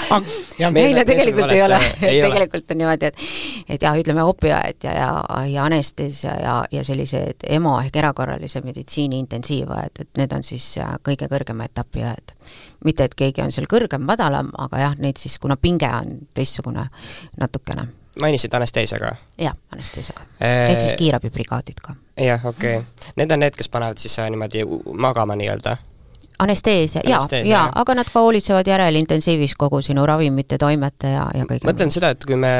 [0.59, 3.17] ja Me- meile me tegelikult ei ole tegelikult on niimoodi, et
[3.69, 9.19] et jah, ütleme opiaed ja, ja, ja anesteesia ja, ja sellised EMO ehk erakorralise meditsiini
[9.19, 12.37] intensiivõed, et need on siis äh, kõige kõrgema etapi õed.
[12.85, 16.87] mitte, et keegi on seal kõrgem, madalam, aga jah, neid siis, kuna pinge on teistsugune
[17.39, 17.87] natukene,
[18.19, 19.15] mainisid anesteesia ka?
[19.37, 20.25] jah, anesteesiaga.
[20.41, 21.95] Äh, ehk siis kiirabibrigaadid ka.
[22.19, 23.11] jah, okei okay..
[23.15, 25.77] Need on need, kes panevad siis niimoodi magama nii-öelda?
[26.39, 31.45] anesteesia, jaa, jaa aga nad ka hoolitsevad järel intensiivis kogu sinu ravimite, toimete ja, ja
[31.49, 32.51] kõige mõtlen seda, et kui me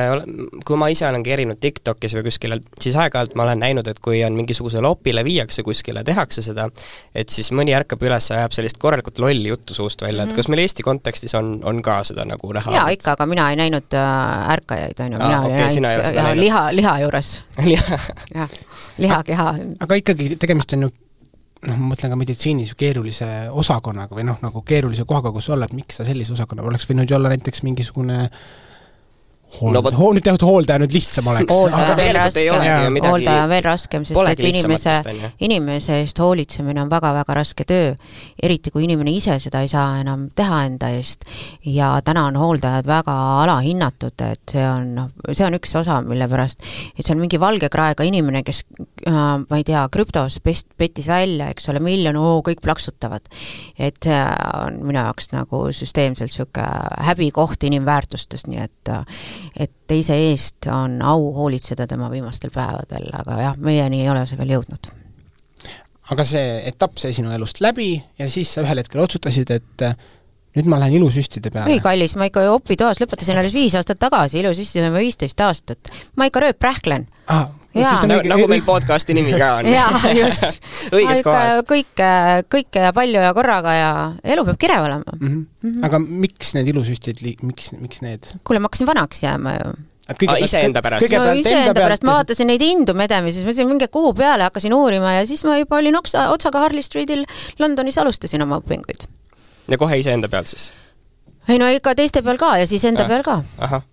[0.68, 4.22] kui ma ise olen käinud TikTokis või kuskil, siis aeg-ajalt ma olen näinud, et kui
[4.26, 6.70] on mingisugusele opile viiakse kuskile, tehakse seda,
[7.16, 10.38] et siis mõni ärkab üles ja ajab sellist korralikult lolli juttu suust välja mm, -hmm.
[10.38, 12.76] et kas meil Eesti kontekstis on, on ka seda nagu näha?
[12.78, 16.68] jaa, ikka, aga mina ei näinud äh, ärkajaid, on ju, mina okei, olin ainult liha,
[16.72, 17.44] liha juures,
[18.36, 18.50] jah,
[18.98, 19.56] lihakeha.
[19.80, 20.94] aga ikkagi tegemist on ju
[21.68, 25.76] noh, ma mõtlen ka meditsiinis keerulise osakonnaga või noh, nagu keerulise kohaga, kus olla, et
[25.78, 28.73] miks sa sellise osakonna, oleks võinud ju olla näiteks mingisugune hooldaja
[29.62, 31.52] No no, vot- hool, nüüd tegelikult hooldaja nüüd lihtsam oleks.
[31.54, 34.30] hooldaja Aga on veel tegelikult ei raskem olegi ju midagi- hooldaja on veel raskem, sest
[34.32, 34.94] et inimese
[35.40, 37.96] inimese eest hoolitsemine on väga-väga raske töö.
[38.44, 41.26] eriti, kui inimene ise seda ei saa enam teha enda eest.
[41.66, 46.28] ja täna on hooldajad väga alahinnatud, et see on, noh, see on üks osa, mille
[46.28, 46.60] pärast,
[46.98, 48.64] et see on mingi valge kraega inimene, kes
[49.08, 53.22] äh, ma ei tea, krüptos pest-, pettis välja, eks ole, miljon, oo, kõik plaksutavad.
[53.78, 54.20] et see
[54.58, 58.92] on minu jaoks nagu süsteemselt niisugune häbikoht inimväärtustes, nii et
[59.56, 64.40] et teise eest on au hoolitseda tema viimastel päevadel, aga jah, meieni ei ole see
[64.40, 64.92] veel jõudnud.
[66.14, 69.96] aga see etapp sai sinu elust läbi ja siis sa ühel hetkel otsustasid, et äh,
[70.58, 71.80] nüüd ma lähen ilusüstide ei, peale.
[71.84, 75.92] kallis, ma ikka opitoas lõpetasin alles viis aastat tagasi, ilusüstisime viisteist aastat.
[76.16, 77.08] ma ikka rööprähklen.
[77.28, 77.94] ah, Jaa.
[78.06, 79.70] No, nagu meil podcasti nimi ka on.
[79.78, 80.60] jaa, just.
[80.98, 81.64] õiges kohas.
[81.70, 82.10] kõike,
[82.54, 83.94] kõike ja palju ja korraga ja
[84.36, 85.16] elu peab kirev olema.
[85.20, 85.32] mm.
[85.64, 85.88] -hmm.
[85.88, 88.30] aga miks need ilusüstid, miks, miks need?
[88.44, 89.74] kuule, ma hakkasin vanaks jääma ju
[90.12, 91.12] kõigepealt- iseenda pärast.
[91.12, 94.74] no iseenda enda pärast, ma vaatasin neid hindu medemisi, siis mõtlesin, minge kuu peale, hakkasin
[94.74, 97.26] uurima ja siis ma juba olin oksa, otsaga Harley Streetil
[97.60, 99.08] Londonis alustasin oma õpinguid.
[99.68, 100.74] ja kohe iseenda pealt siis?
[101.50, 103.08] Ei no ikka teiste peal ka ja siis enda Ah.
[103.10, 103.42] peal ka.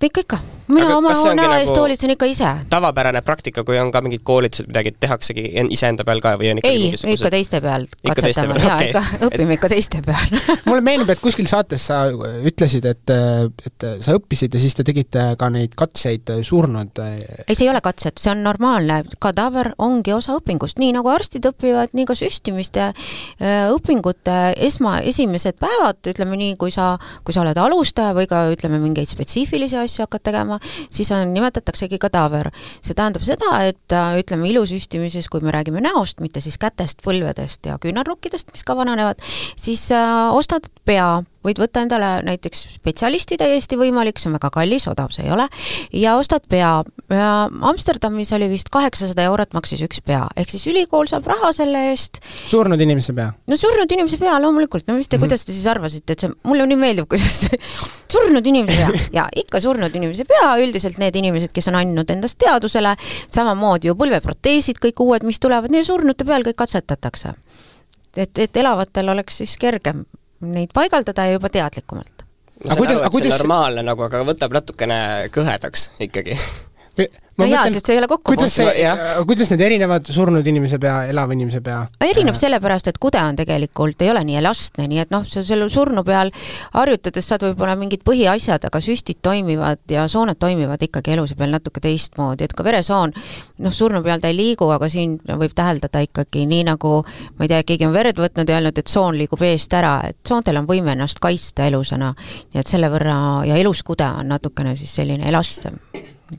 [0.06, 0.38] ikka, ikka.
[0.70, 2.46] mina Aga oma näo nagu- eest hoolitsen ikka ise.
[2.70, 6.58] tavapärane praktika, kui on ka mingid koolitused, midagi tehaksegi en- iseenda peal ka või on
[6.62, 8.88] ikkagi ei, mingisugused ikka teiste peal Ikka teiste katsetame peal, ja okei.
[8.90, 10.38] ikka õpime ikka teiste peal
[10.70, 13.10] mulle meenub, et kuskil saates sa ütlesid, et,
[13.66, 17.80] et sa õppisid ja siis te tegite ka neid katseid surnud ei, see ei ole
[17.82, 22.92] katset, see on normaalne, kadaaver ongi osa õpingust, nii nagu arstid õpivad, nii ka süstimiste
[22.92, 26.92] äh, õpingute esma, esimesed päevad, ütleme nii, kui sa,
[27.24, 31.98] kui sa oled alustaja või ka ütleme, mingeid spetsiifilisi asju hakkad tegema, siis on, nimetataksegi
[32.02, 32.50] kadaaver.
[32.82, 37.66] see tähendab seda, et äh, ütleme, ilusüstimises, kui me räägime näost, mitte siis kätest, põlvedest
[37.66, 39.20] ja küünarnukkidest, mis ka vananevad,
[39.56, 44.86] siis äh, ostad pea, võid võtta endale näiteks spetsialisti täiesti võimalik, see on väga kallis,
[44.90, 45.46] odav see ei ole,
[45.96, 46.80] ja ostad pea.
[47.10, 52.20] Amsterdamis oli vist kaheksasada eurot maksis üks pea, ehk siis ülikool saab raha selle eest.
[52.50, 53.30] surnud inimese pea?
[53.46, 55.28] no surnud inimese pea loomulikult, no mis te mm, -hmm.
[55.28, 57.48] kuidas te siis arvasite, et see, mulle nii meeldib, kuidas
[58.14, 62.38] surnud inimese pea ja ikka surnud inimese pea, üldiselt need inimesed, kes on andnud endast
[62.38, 62.96] teadusele,
[63.28, 67.34] samamoodi ju põlveproteesid, kõik uued, mis tulevad, neil surnute peal kõik katsetatakse
[68.16, 70.04] et, et elavatel oleks siis kergem
[70.40, 72.24] neid paigaldada ja juba teadlikumalt.
[72.64, 73.28] ma saan aru, et kuidas...
[73.28, 75.00] see on normaalne nagu, aga võtab natukene
[75.34, 76.36] kõhedaks ikkagi
[77.40, 78.86] no jaa, sest see ei ole kokku kuidas see,
[79.28, 81.82] kuidas need erinevad surnud inimese pea, elava inimese pea?
[82.04, 82.40] erineb äh...
[82.44, 86.04] sellepärast, et kude on tegelikult, ei ole nii elastne, nii et noh, sa selle surnu
[86.06, 86.32] peal
[86.74, 91.82] harjutades saad võib-olla mingid põhiasjad, aga süstid toimivad ja sooned toimivad ikkagi eluse peal natuke
[91.84, 93.14] teistmoodi, et ka veresoon,
[93.64, 97.52] noh, surnu peal ta ei liigu, aga siin võib täheldada ikkagi nii, nagu ma ei
[97.52, 100.68] tea, keegi on verd võtnud ja öelnud, et soon liigub eest ära, et soontel on
[100.70, 102.14] võime ennast kaitsta elusana.
[102.52, 105.78] nii et selle võrra, ja eluskude on natukene siis selline elastsem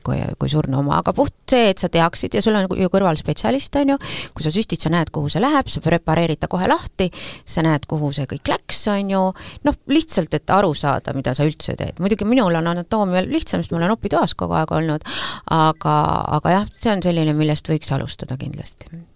[0.04, 3.18] kui, kui surnu oma, aga puht see, et sa teaksid ja sul on ju kõrval
[3.20, 3.98] spetsialist, on ju,
[4.36, 7.10] kui sa süstid, sa näed, kuhu see läheb, sa prepareerid ta kohe lahti,
[7.44, 9.22] sa näed, kuhu see kõik läks, on ju,
[9.68, 12.00] noh, lihtsalt, et aru saada, mida sa üldse teed.
[12.02, 15.06] muidugi minul on anatoomia lihtsam, sest ma olen opitoas kogu aeg olnud,
[15.52, 15.96] aga,
[16.40, 19.11] aga jah, see on selline, millest võiks alustada kindlasti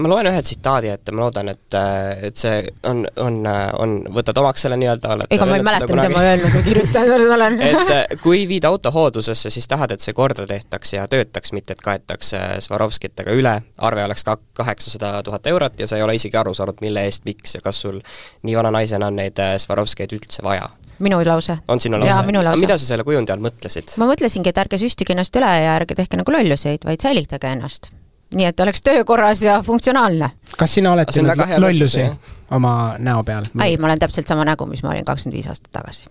[0.00, 3.38] ma loen ühe tsitaadi ette, ma loodan, et, eh, et see on, on,
[3.78, 7.58] on, võtad omaks selle nii-öelda ega ma ei mäleta, mida ma öelnud või kirjutanud olen
[7.70, 11.76] et eh, kui viid auto hooldusesse, siis tahad, et see korda tehtaks ja töötaks, mitte
[11.76, 12.32] et kaetaks
[12.66, 13.58] Swarovskitega üle,
[13.90, 17.26] arve oleks ka kaheksasada tuhat eurot ja sa ei ole isegi aru saanud, mille eest,
[17.28, 18.00] miks ja kas sul
[18.46, 21.58] nii vana naisena on neid Swarovskeid üldse vaja minu lause.
[21.68, 22.22] on sinu lause?
[22.22, 23.96] aga mida sa selle kujundi all mõtlesid?
[24.00, 27.92] ma mõtlesingi, et ärge süstige ennast üle ja ärge tehke nagu lolluseid, vaid säilitage ennast
[28.34, 30.30] nii et oleks töökorras ja funktsionaalne.
[30.58, 33.46] kas sina oled teinud lollusi mõte, oma näo peal?
[33.62, 36.08] ei, ma olen täpselt sama nägu, mis ma olin kakskümmend viis aastat tagasi.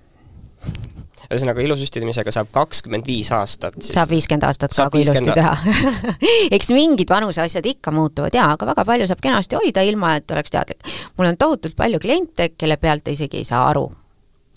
[1.26, 5.58] ühesõnaga, ilusüstimisega saab kakskümmend viis aastat siis saab viiskümmend aastat ka, kui ilusti teha
[6.56, 10.32] eks mingid vanuse asjad ikka muutuvad jaa, aga väga palju saab kenasti hoida, ilma et
[10.32, 10.88] oleks teadlik.
[11.18, 13.90] mul on tohutult palju kliente, kelle pealt te isegi ei saa aru,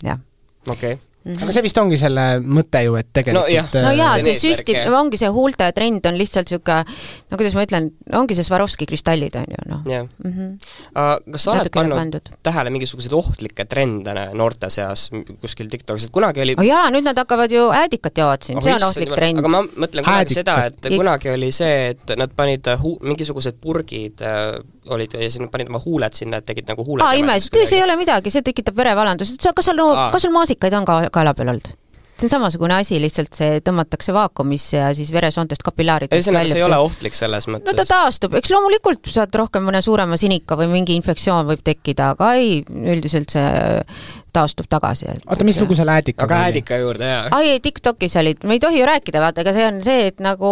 [0.03, 0.19] jah.
[0.67, 1.43] okei okay Mm -hmm.
[1.45, 3.67] aga see vist ongi selle mõte ju, et tegelikult no, jah.
[3.85, 6.97] no jaa, see süstib, ongi see huulte trend on lihtsalt niisugune,
[7.29, 9.83] no kuidas ma ütlen, ongi see Swarovski kristallid, on ju, noh.
[9.85, 10.07] jah.
[10.23, 10.57] -hmm..
[11.31, 15.09] kas sa oled pannud tähele mingisuguseid ohtlikke trende noorte seas
[15.41, 18.65] kuskil TikTokis, et kunagi oli oh jaa, nüüd nad hakkavad ju äädikat joovad siin oh,,
[18.65, 19.43] see on ohtlik trend.
[19.43, 24.25] aga ma mõtlen kunagi seda, et kunagi oli see, et nad panid hu-, mingisugused purgid
[24.25, 24.57] äh,
[24.89, 27.77] olid ja siis nad panid oma huuled sinna, et tegid nagu huuled aa, imesid, see
[27.77, 29.81] ei ole midagi, see tekitab verevalandust, kas sul,
[30.13, 31.67] kas sul maasikaid on ka kaela peal olnud?
[32.19, 36.67] See on samasugune asi, lihtsalt see tõmmatakse vaakumisse ja siis veresoontest kapillaaridest ühesõnaga, see ei
[36.67, 37.67] ole ohtlik selles mõttes?
[37.69, 42.13] no ta taastub, eks loomulikult saad rohkem mõne suurema sinika või mingi infektsioon võib tekkida,
[42.15, 43.47] aga ei, üldiselt see
[44.33, 45.05] taastub tagasi.
[45.27, 47.27] oota, mis lugu seal äädikaga aga äädika juurde, jaa.
[47.35, 50.51] ai, TikTokis olid, me ei tohi ju rääkida, vaata, aga see on see, et nagu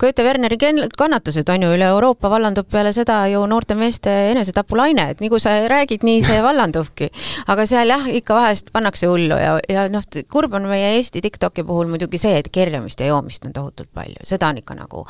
[0.00, 0.58] Goethe Werneri
[0.98, 5.42] kannatused on ju üle Euroopa vallandub peale seda ju noorte meeste enesetapulaine, et nii kui
[5.42, 7.10] sa räägid, nii see vallandubki.
[7.46, 11.64] aga seal jah, ikka vahest pannakse hullu ja, ja noh, kurb on meie Eesti TikToki
[11.66, 15.06] puhul muidugi see, et kerjamist ja joomist on tohutult palju, seda on ikka nagu,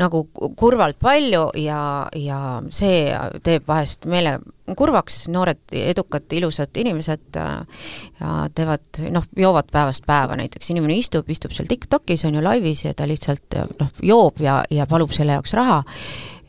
[0.00, 0.24] nagu
[0.58, 1.82] kurvalt palju ja,
[2.16, 2.40] ja
[2.70, 3.06] see
[3.44, 4.38] teeb vahest meele
[4.76, 7.86] kurvaks, noored, edukad, ilusad inimesed äh,
[8.20, 10.70] ja teevad, noh, joovad päevast päeva, näiteks.
[10.72, 14.86] Inimene istub, istub seal TikTokis, on ju, laivis ja ta lihtsalt noh, joob ja, ja
[14.90, 15.82] palub selle jaoks raha,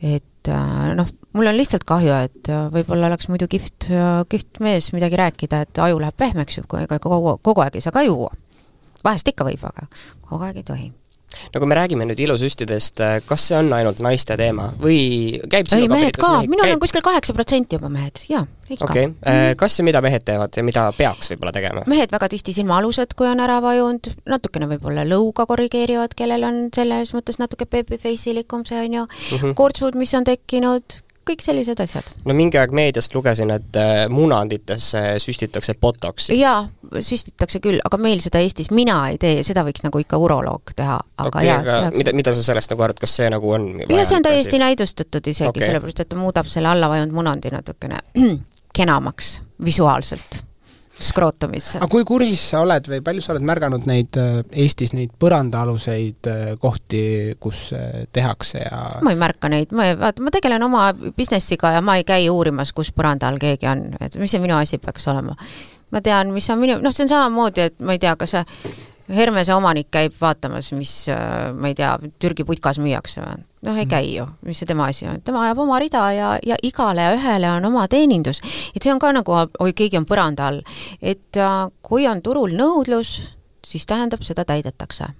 [0.02, 3.90] et äh, noh, mul on lihtsalt kahju, et äh, võib-olla oleks muidu kihvt,
[4.30, 7.94] kihvt mees midagi rääkida, et aju läheb pehmeks ju, ega kogu, kogu aeg ei saa
[7.94, 8.32] ka juua.
[9.04, 9.88] Vahest ikka võib, aga
[10.28, 10.92] kogu aeg ei tohi
[11.54, 14.98] no kui me räägime nüüd ilusüstidest, äh, kas see on ainult naiste teema või
[15.50, 16.76] käib ei, mehed ka, minul käib?
[16.76, 18.88] on kuskil kaheksa protsenti juba mehed, jaa, ikka.
[18.88, 21.84] okei okay., äh, kas ja mida mehed teevad ja mida peaks võib-olla tegema?
[21.90, 27.14] mehed väga tihti silmaalused, kui on ära vajunud, natukene võib-olla lõuga korrigeerivad, kellel on selles
[27.16, 31.80] mõttes natuke babyface ilikum see, on ju mm -hmm., kurtsud, mis on tekkinud, kõik sellised
[31.80, 32.08] asjad.
[32.24, 36.36] no mingi aeg meediast lugesin, et äh, munanditesse süstitakse botoksi.
[36.38, 40.74] jaa, süstitakse küll, aga meil seda Eestis, mina ei tee, seda võiks nagu ikka uroloog
[40.76, 41.60] teha, aga okay, jaa.
[41.60, 44.62] aga mida, mida sa sellest nagu arvad, kas see nagu on jah, see on täiesti
[44.62, 48.02] näidustatud isegi okay., sellepärast et ta muudab selle alla vajunud munandi natukene
[48.76, 50.42] kenamaks visuaalselt
[51.00, 51.78] skrootumisse.
[51.78, 56.30] aga kui kursis sa oled või palju sa oled märganud neid äh, Eestis neid põrandaaluseid
[56.30, 57.02] äh, kohti,
[57.42, 61.84] kus äh, tehakse ja ma ei märka neid, ma, vaata, ma tegelen oma business'iga ja
[61.84, 65.08] ma ei käi uurimas, kus põranda all keegi on, et mis see minu asi peaks
[65.10, 65.36] olema.
[65.90, 68.44] ma tean, mis on minu, noh, see on samamoodi, et ma ei tea, kas see
[69.08, 70.92] Hermese omanik käib vaatamas, mis
[71.58, 71.90] ma ei tea,
[72.22, 73.42] Türgi putkas müüakse või?
[73.64, 76.56] noh, ei käi ju, mis see tema asi on, tema ajab oma rida ja, ja
[76.62, 78.42] igale ühele on oma teenindus.
[78.74, 80.62] et see on ka nagu, oi, keegi on põranda all.
[81.00, 85.12] et äh, kui on turul nõudlus, siis tähendab, seda täidetakse.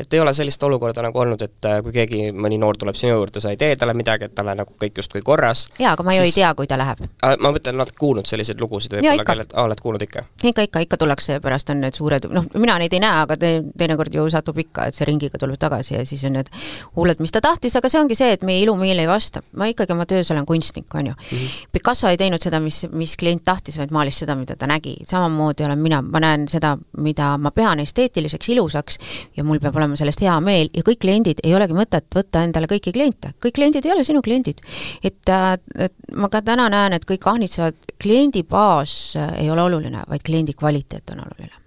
[0.00, 3.14] Et ei ole sellist olukorda nagu olnud, et äh, kui keegi, mõni noor tuleb sinu
[3.14, 5.66] juurde, sa ei tee talle midagi, et tal on nagu kõik justkui korras.
[5.78, 6.36] jaa, aga ma ju siis...
[6.36, 7.04] ei tea, kui ta läheb.
[7.22, 10.24] ma mõtlen, natuke kuulnud selliseid lugusid võib-olla, kellelt, oled kuulnud ikka?
[10.42, 13.52] ikka, ikka, ikka tullakse, pärast on need suured, noh, mina neid ei näe, aga te,
[13.78, 16.50] teinekord ju satub ikka, et see ringiga tuleb tagasi ja siis on need
[16.96, 19.42] huuled, mis ta tahtis, aga see ongi see, et meie ilu meile ei vasta.
[19.56, 21.38] ma ikkagi oma töös olen kunstnik, on ju mm.
[21.38, 21.68] -hmm.
[21.72, 24.96] Picasso ei teinud seda, mis, mis klient tahtis, vaid maalis seda, mida ta nägi.
[25.04, 28.98] samamoodi olen mina, ma näen seda, mida ma pean esteetiliseks, ilusaks
[29.36, 32.68] ja mul peab olema sellest hea meel ja kõik kliendid, ei olegi mõtet võtta endale
[32.70, 34.60] kõiki kliente, kõik kliendid ei ole sinu kliendid.
[35.02, 35.56] et, äh,
[35.88, 40.52] et ma ka täna näen, et kõik ahnitsevad, kliendibaas äh, ei ole oluline, vaid kliendi
[40.52, 41.62] kvaliteet on oluline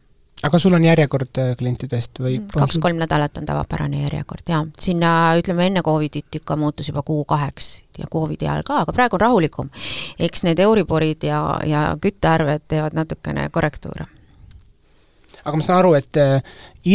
[0.45, 2.37] aga sul on järjekord äh, klientidest või?
[2.39, 4.63] Mm, kaks-kolm nädalat on tavapärane järjekord, jaa.
[4.79, 9.17] sinna ütleme, enne Covidit ikka muutus juba kuu kaheks ja Covidi ajal ka, aga praegu
[9.17, 9.71] on rahulikum.
[10.19, 14.09] eks need Euriborid ja, ja küttearved teevad natukene korrektuure
[15.45, 16.39] aga ma saan aru, et äh,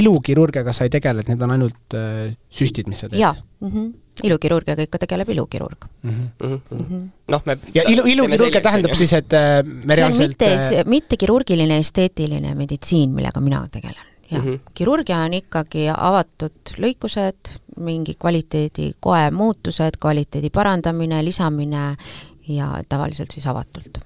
[0.00, 3.20] ilukirurgiaga sa ei tegele, et need on ainult äh, süstid, mis sa teed?
[3.22, 3.90] jaa mm -hmm.,
[4.26, 6.10] ilukirurgiaga ikka tegeleb ilukirurg mm.
[6.10, 6.58] -hmm.
[6.70, 7.08] Mm -hmm.
[7.30, 11.16] noh, me ja ilu, ilukirurgia tähendab siis, et äh, me reaalselt see on mitte, mitte
[11.16, 18.14] kirurgiline esteetiline meditsiin, millega mina tegelen jah mm -hmm., kirurgia on ikkagi avatud lõikused, mingi
[18.14, 21.96] kvaliteedi koe muutused, kvaliteedi parandamine, lisamine
[22.48, 23.98] ja tavaliselt siis avatult.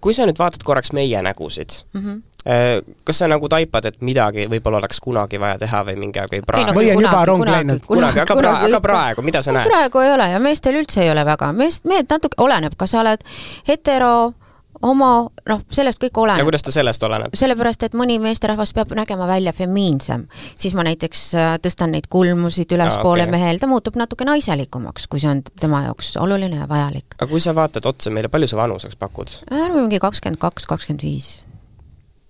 [0.00, 4.02] kui sa nüüd vaatad korraks meie nägusid mm, -hmm Äh, kas sa nagu taipad, et
[4.04, 6.76] midagi võib-olla oleks kunagi vaja teha või mingi aeg või praegu?
[6.76, 7.84] või on juba rong läinud?
[7.86, 9.70] kunagi, aga praegu, aga praegu, mida sa näed?
[9.72, 13.00] praegu ei ole ja meestel üldse ei ole väga, meest, mehed natuke, oleneb, kas sa
[13.00, 13.24] oled
[13.68, 14.34] hetero,
[14.84, 15.10] homo,
[15.48, 16.42] noh, sellest kõik oleneb.
[16.42, 17.32] ja kuidas ta sellest oleneb?
[17.38, 20.26] sellepärast, et mõni meesterahvas peab nägema välja femiinsem.
[20.56, 23.38] siis ma näiteks äh, tõstan neid kulmusid ülespoole okay.
[23.38, 27.16] mehel, ta muutub natuke naiselikumaks, kui see on tema jaoks oluline ja vajalik.
[27.16, 29.32] aga kui sa vaatad otsa meile, palju sa vanuseks pakud?
[29.50, 31.32] arvame mingi kakskümmend kaks, kakskümmend viis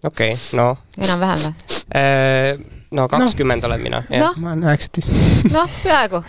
[0.04, 0.70] okei okay,, no.
[1.00, 1.82] enam-vähem või?
[1.96, 2.52] Äh,
[2.94, 3.72] no kakskümmend no.
[3.72, 4.32] olen mina, jah no..
[4.42, 5.12] ma olen üheksateist.
[5.54, 6.22] noh, peaaegu.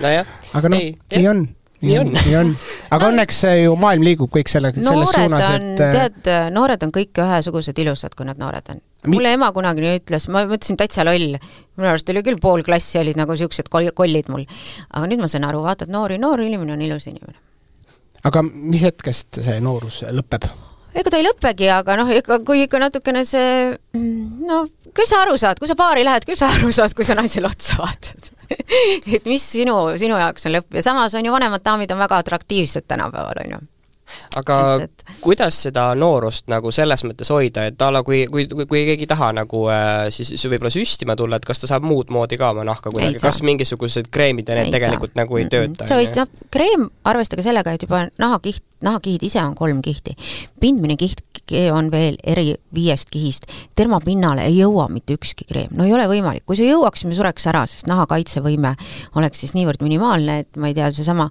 [0.00, 0.36] nojah.
[0.58, 0.84] aga noh,
[1.16, 1.48] nii on
[1.80, 2.52] nii on, nii on.
[2.92, 6.92] aga no, õnneks ju maailm liigub kõik selle, selles suunas, et äh, tead, noored on
[6.94, 8.82] kõik ühesugused ilusad, kui nad noored on.
[9.08, 11.38] mulle ema kunagi nii ütles, ma mõtlesin täitsa loll.
[11.40, 14.44] minu arust oli küll pool klassi olid nagu niisugused kollid mul.
[14.90, 17.38] aga nüüd ma sain aru, vaatad noori, noor inimene on ilus inimene.
[18.28, 20.50] aga mis hetkest see noorus lõpeb?
[20.94, 24.64] Ega ta ei lõpegi, aga noh, ikka kui ikka natukene see no
[24.96, 27.50] küll sa aru saad, kui sa baari lähed, küll sa aru saad, kui sa naisele
[27.50, 28.32] otsa vaatad.
[29.14, 30.74] Et mis sinu, sinu jaoks on lõpp.
[30.74, 33.60] Ja samas on ju vanemad daamid on väga atraktiivsed tänapäeval, on ju
[34.36, 35.14] aga et, et...
[35.24, 39.06] kuidas seda noorust nagu selles mõttes hoida, et a la kui, kui, kui, kui keegi
[39.06, 42.52] ei taha nagu äh, siis võib-olla süstima tulla, et kas ta saab muud moodi ka
[42.54, 45.22] oma nahka kuidagi, kas mingisugused kreemid ja need ei tegelikult saa.
[45.22, 45.88] nagu ei tööta?
[45.90, 50.16] sa võid, noh, kreem, arvestage sellega, et juba nahakiht, nahakihid ise on kolm kihti.
[50.60, 51.24] pindmine kiht
[51.74, 53.46] on veel eri viiest kihist.
[53.76, 57.48] termapinnale ei jõua mitte ükski kreem, no ei ole võimalik, kui see jõuaks, me sureks
[57.50, 58.76] ära, sest naha kaitsevõime
[59.18, 61.30] oleks siis niivõrd minimaalne, et ma ei tea, seesama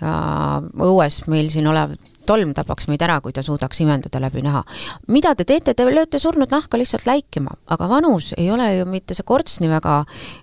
[0.00, 0.14] ja
[0.60, 1.94] õues meil siin olev
[2.28, 4.64] tolm tapaks meid ära, kui ta suudaks imenduda läbi naha.
[5.08, 9.16] mida te teete, te lööte surnud nahka lihtsalt läikima, aga vanus ei ole ju mitte
[9.16, 10.02] see korts nii väga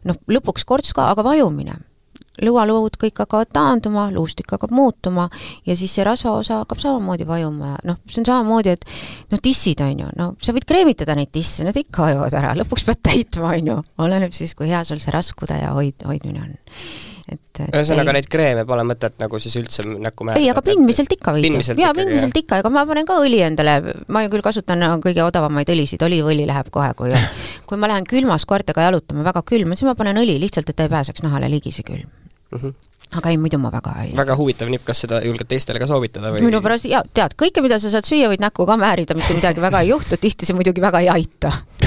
[0.09, 1.79] noh, lõpuks korts ka, aga vajumine.
[2.37, 5.23] Lõualuud kõik hakkavad taanduma, luustik hakkab muutuma
[5.65, 8.85] ja siis see rasvaosa hakkab samamoodi vajuma ja noh, see on samamoodi, et
[9.33, 12.85] noh, tissid on ju, no sa võid kreemitada neid tisse, need ikka vajuvad ära, lõpuks
[12.85, 16.53] pead täitma, on ju, oleneb siis, kui hea sul see raskude ja hoid, hoidmine on
[17.27, 20.43] et ühesõnaga, neid kreeme pole mõtet nagu siis üldse näkku määrata?
[20.43, 21.47] ei, aga pindmiselt ikka võid
[21.81, 26.03] jaa, pindmiselt ikka, ega ma panen ka õli endale, ma küll kasutan kõige odavamaid õlisid,
[26.07, 27.13] oliivõli läheb kohe, kui
[27.67, 30.87] kui ma lähen külmas koertega jalutama, väga külm, siis ma panen õli lihtsalt, et ta
[30.87, 32.59] ei pääseks nahale ligi, see külm mm.
[32.59, 32.77] -hmm
[33.15, 36.31] aga ei, muidu ma väga ei väga huvitav nipp, kas seda julged teistele ka soovitada
[36.33, 36.43] või?
[36.43, 39.63] minu pärast, jaa, tead, kõike, mida sa saad süüa, võid näkku ka määrida, mitte midagi
[39.63, 41.53] väga ei juhtu, tihti see muidugi väga ei aita.
[41.53, 41.86] Äh,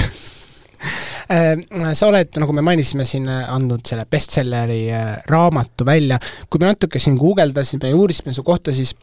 [1.31, 6.99] sa oled, nagu me mainisime siin, andnud selle bestselleri äh, raamatu välja, kui me natuke
[6.99, 8.93] siin guugeldasime ja uurisime su kohta, siis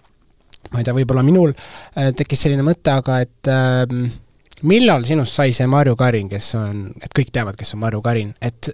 [0.72, 3.86] ma ei tea, võib-olla minul äh, tekkis selline mõte, aga et äh,
[4.68, 8.34] millal sinust sai see Marju Karin, kes on, et kõik teavad, kes on Marju Karin,
[8.44, 8.70] et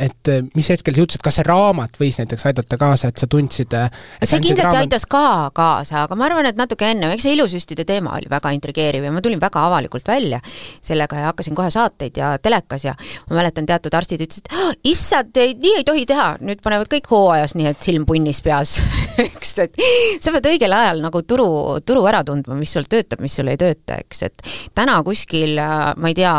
[0.00, 3.28] et äh, mis hetkel sa ütlesid, kas see raamat võis näiteks aidata kaasa, et sa
[3.30, 4.86] tundsid äh, et see kindlasti raamat...
[4.86, 5.24] aitas ka
[5.56, 9.12] kaasa, aga ma arvan, et natuke enne, eks see ilusüstide teema oli väga intrigeeriv ja
[9.12, 10.40] ma tulin väga avalikult välja
[10.80, 12.96] sellega ja hakkasin kohe saateid ja telekas ja
[13.28, 14.48] ma mäletan, teatud arstid ütlesid,
[14.88, 18.78] issand, nii ei tohi teha, nüüd panevad kõik hooajas, nii et silm punnis peas
[19.26, 19.78] eks, et
[20.22, 21.48] sa pead õigel ajal nagu turu,
[21.86, 25.92] turu ära tundma, mis sul töötab, mis sul ei tööta, eks, et täna kuskil, äh,
[26.00, 26.32] ma ei tea,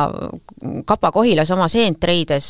[0.86, 2.48] Kapa-Kohilas oma seent reides,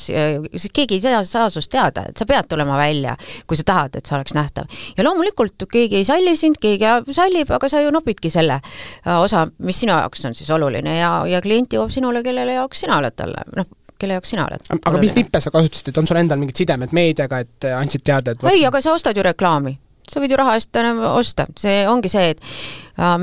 [0.73, 3.15] keegi ei saa, saa sinust teada, et sa pead tulema välja,
[3.47, 4.69] kui sa tahad, et sa oleks nähtav.
[4.97, 9.47] ja loomulikult keegi ei salli sind, keegi sallib, aga sa ju nopidki selle äh, osa,
[9.59, 13.15] mis sinu jaoks on siis oluline ja, ja klient jõuab sinule, kellele jaoks sina oled
[13.17, 13.69] talle, noh,
[13.99, 14.67] kelle jaoks sina oled.
[14.75, 18.35] aga mis nippe sa kasutasid, on sul endal mingid sidemed meediaga, et äh, andsid teada,
[18.35, 19.77] et ei, aga sa ostad ju reklaami
[20.09, 22.41] sa võid ju raha eest osta, see ongi see, et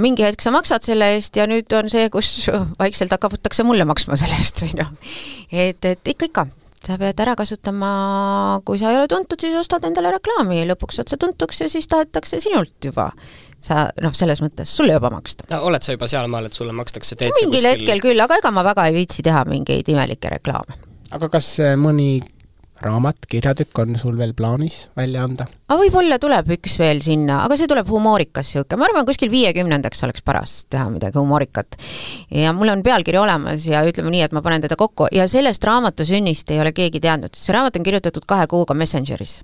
[0.01, 2.49] mingi hetk sa maksad selle eest ja nüüd on see, kus
[2.81, 4.89] vaikselt hakatakse mulle maksma selle eest, on ju.
[5.51, 6.47] et, et ikka, ikka,
[6.81, 7.93] sa pead ära kasutama,
[8.64, 11.70] kui sa ei ole tuntud, siis ostad endale reklaami ja lõpuks saad sa tuntuks ja
[11.72, 13.11] siis tahetakse sinult juba
[13.64, 15.47] sa noh, selles mõttes sulle juba maksta.
[15.53, 17.70] no oled sa juba sealmaal, et sulle makstakse, teed mingil kuskil...
[17.70, 20.78] hetkel küll, aga ega ma väga ei viitsi teha mingeid imelikke reklaame.
[21.12, 22.22] aga kas äh, mõni
[22.85, 25.47] raamat, kirjatükk on sul veel plaanis välja anda?
[25.68, 30.05] aga võib-olla tuleb üks veel sinna, aga see tuleb humoorikas niisugune, ma arvan, kuskil viiekümnendaks
[30.07, 31.76] oleks paras teha midagi humoorikat.
[32.43, 35.64] ja mul on pealkiri olemas ja ütleme nii, et ma panen teda kokku ja sellest
[35.68, 39.41] raamatu sünnist ei ole keegi teadnud, see raamat on kirjutatud kahe kuuga Messengeris.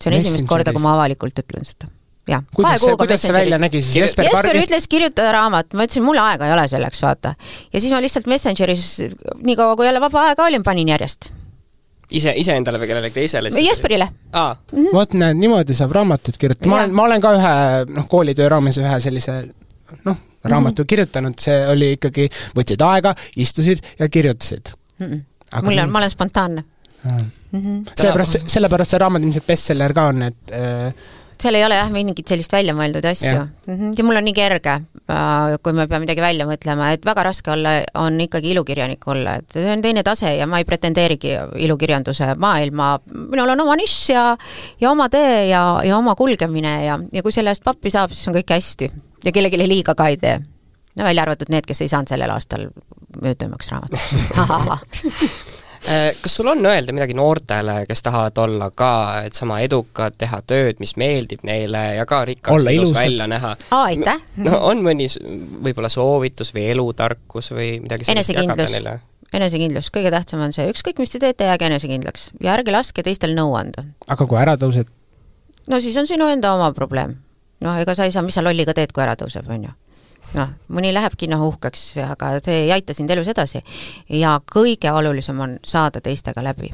[0.00, 1.88] see on esimest korda, kui ma avalikult ütlen seda
[2.28, 2.44] jah.
[2.54, 3.96] kuidas see, kuidas see välja nägi siis?
[3.96, 4.62] Jesper, Jesper Kar...
[4.62, 7.34] ütles kirjutada raamat, ma ütlesin, mul aega ei ole selleks, vaata.
[7.72, 8.88] ja siis ma lihtsalt Messengeris,
[9.40, 11.32] niikaua kui jälle vaba aega oli, panin järjest
[12.10, 13.52] ise, iseendale või kellelegi teisele?
[13.64, 14.08] Jesperile
[14.72, 14.90] -hmm.
[14.92, 17.54] vot näed, niimoodi saab raamatut kirjutada, ma olen, ma olen ka ühe
[17.96, 19.36] noh, koolitöö raames ühe sellise
[20.04, 20.86] noh, raamatu mm -hmm.
[20.86, 25.06] kirjutanud, see oli ikkagi, võtsid aega, istusid ja kirjutasid mm.
[25.06, 25.24] -mm.
[25.50, 26.64] Aga mul on, ma olen spontaanne
[27.04, 27.30] mm.
[27.52, 27.80] -hmm.
[27.96, 30.94] sellepärast, sellepärast see raamat ilmselt bestseller ka on, et äh,
[31.40, 33.74] seal ei ole jah mingit sellist väljamõeldud asju mm.
[33.74, 33.94] -hmm.
[33.98, 34.80] ja mul on nii kerge,
[35.62, 39.56] kui ma pean midagi välja mõtlema, et väga raske olla, on ikkagi ilukirjanik olla, et
[39.56, 41.34] see on teine tase ja ma ei pretendeerigi
[41.66, 42.92] ilukirjanduse maailma,
[43.32, 44.24] minul on oma nišš ja
[44.80, 48.28] ja oma tee ja, ja oma kulgemine ja, ja kui selle eest pappi saab, siis
[48.30, 48.90] on kõik hästi.
[49.24, 50.38] ja kellelegi liiga ka ei tee.
[50.96, 52.68] no välja arvatud need, kes ei saanud sellel aastal
[53.20, 54.00] müüdumaks raamatut
[56.22, 58.92] kas sul on öelda midagi noortele, kes tahavad olla ka,
[59.26, 63.54] et sama edukad, teha tööd, mis meeldib neile ja ka rikas ilus välja näha?
[63.80, 64.20] aitäh!
[64.44, 65.08] no on mõni
[65.64, 68.98] võib-olla soovitus või elutarkus või midagi sellist jagada neile?
[69.32, 73.36] enesekindlus, kõige tähtsam on see, ükskõik mis te teete, jääge enesekindlaks ja ärge laske teistel
[73.38, 73.86] nõu anda.
[74.08, 74.90] aga kui ära tõused?
[75.70, 77.16] no siis on sinu enda oma probleem.
[77.64, 79.76] noh, ega sa ei saa, mis sa lolliga teed, kui ära tõuseb, on ju
[80.34, 83.62] noh, mõni lähebki noh uhkeks, aga see ei aita sind elus edasi.
[84.08, 86.70] ja kõige olulisem on saada teistega läbi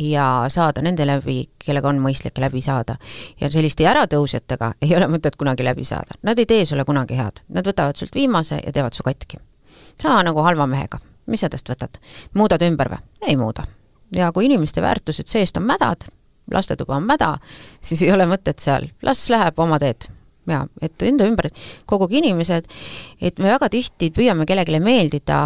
[0.00, 2.96] ja saada nende läbi, kellega on mõistlik läbi saada.
[3.40, 7.44] ja selliste äratõusjatega ei ole mõtet kunagi läbi saada, nad ei tee sulle kunagi head,
[7.48, 9.38] nad võtavad sult viimase ja teevad su katki.
[10.00, 12.00] sama nagu halva mehega, mis sa tast võtad,
[12.34, 12.98] muudad ümber või?
[13.28, 13.66] ei muuda.
[14.16, 16.08] ja kui inimeste väärtused seest on mädad,
[16.50, 17.38] lastetuba on mäda,
[17.80, 20.10] siis ei ole mõtet seal, las läheb oma teed
[20.50, 21.48] jaa, et enda ümber
[21.88, 22.68] koguge inimesed,
[23.20, 25.40] et me väga tihti püüame kellelegi meeldida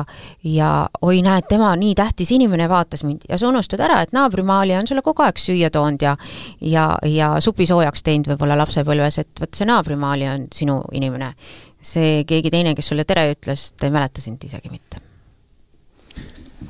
[0.46, 0.72] ja
[1.02, 4.90] oi, näed, tema nii tähtis inimene vaatas mind ja sa unustad ära, et naabrimaalija on
[4.90, 6.16] sulle kogu aeg süüa toonud ja
[6.60, 11.34] ja, ja supi soojaks teinud võib-olla lapsepõlves, et vot see naabrimaalija on sinu inimene.
[11.80, 15.07] see keegi teine, kes sulle tere ütles, ta ei mäleta sind isegi mitte.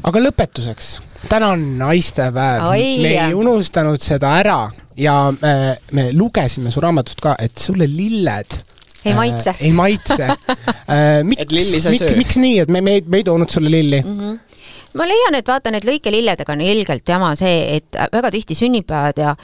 [0.05, 0.91] Aga lõpetuseks,
[1.29, 2.69] täna on naistepäev,
[3.03, 4.61] me ei unustanud seda ära
[4.99, 8.61] ja me, äh, me lugesime su raamatust ka, et sulle lilled
[9.05, 9.51] ei maitse.
[9.51, 9.63] äh,.
[9.67, 10.29] ei maitse.
[10.89, 14.01] Äh, miks, miks, miks nii, et me, me ei, me ei toonud sulle lilli?
[14.03, 14.21] Mm?
[14.21, 14.48] -hmm
[14.97, 19.35] ma leian, et vaata, need lõikelilledega on ilgelt jama see, et väga tihti sünnipäevad ja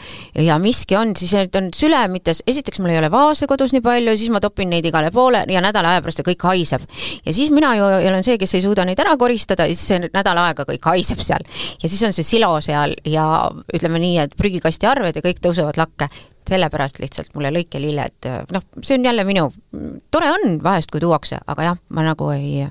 [0.41, 4.17] ja miski on, siis need on sülemites, esiteks mul ei ole vaase kodus nii palju,
[4.19, 6.87] siis ma topin neid igale poole ja nädala aja pärast ja kõik haiseb.
[7.27, 10.13] ja siis mina ju olen see, kes ei suuda neid ära koristada ja siis see
[10.15, 11.45] nädal aega kõik haiseb seal.
[11.83, 13.27] ja siis on see silo seal ja
[13.75, 16.09] ütleme nii, et prügikasti arved ja kõik tõusevad lakke
[16.49, 19.47] sellepärast lihtsalt mulle lõikelilled, noh, see on jälle minu,
[20.13, 22.67] tore on vahest, kui tuuakse, aga jah, ma nagu ei,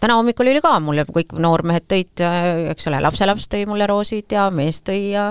[0.00, 2.24] täna hommikul oli ka, mulle kõik noormehed tõid,
[2.72, 5.28] eks ole, lapselaps tõi mulle roosid ja mees tõi ja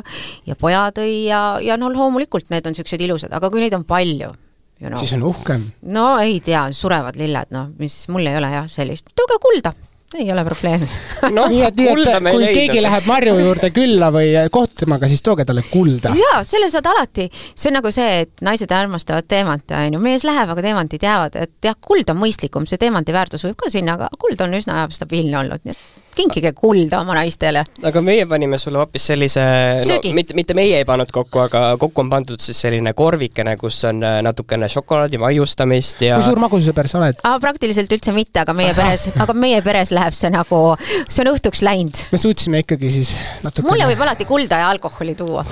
[0.47, 3.85] ja poja tõi ja, ja no loomulikult need on niisugused ilusad, aga kui neid on
[3.87, 4.31] palju,
[4.77, 5.67] you know, siis on uhkem.
[5.89, 9.73] no ei tea, surevad lilled, noh, mis mul ei ole jah sellist, tooge kulda
[10.15, 10.87] ei ole probleemi.
[11.37, 12.53] No, nii et, nii et kui leidnud.
[12.55, 16.13] keegi läheb Marju juurde külla või kohtub temaga, siis tooge talle kulda.
[16.15, 20.23] jaa, selle saad alati, see on nagu see, et naised armastavad teemanti, on ju, mees
[20.27, 23.97] läheb, aga teemantid jäävad, et jah, kuld on mõistlikum, see teemanti väärtus võib ka sinna,
[23.97, 27.63] aga kuld on üsna stabiilne olnud, nii et kinkige kulda oma naistele.
[27.89, 29.43] aga meie panime sulle hoopis sellise,
[29.87, 33.79] no mitte, mitte meie ei pannud kokku, aga kokku on pandud siis selline korvikene, kus
[33.89, 37.21] on äh, natukene šokolaadi maiustamist ja kui suur magusasõber sa oled?
[37.43, 40.61] praktiliselt üldse mitte, aga meie peres, aga meie peres läheb see nagu,
[41.07, 42.03] see on õhtuks läinud.
[42.13, 43.13] me suutsime ikkagi siis
[43.45, 45.45] natukene mulle võib alati kulda ja alkoholi tuua.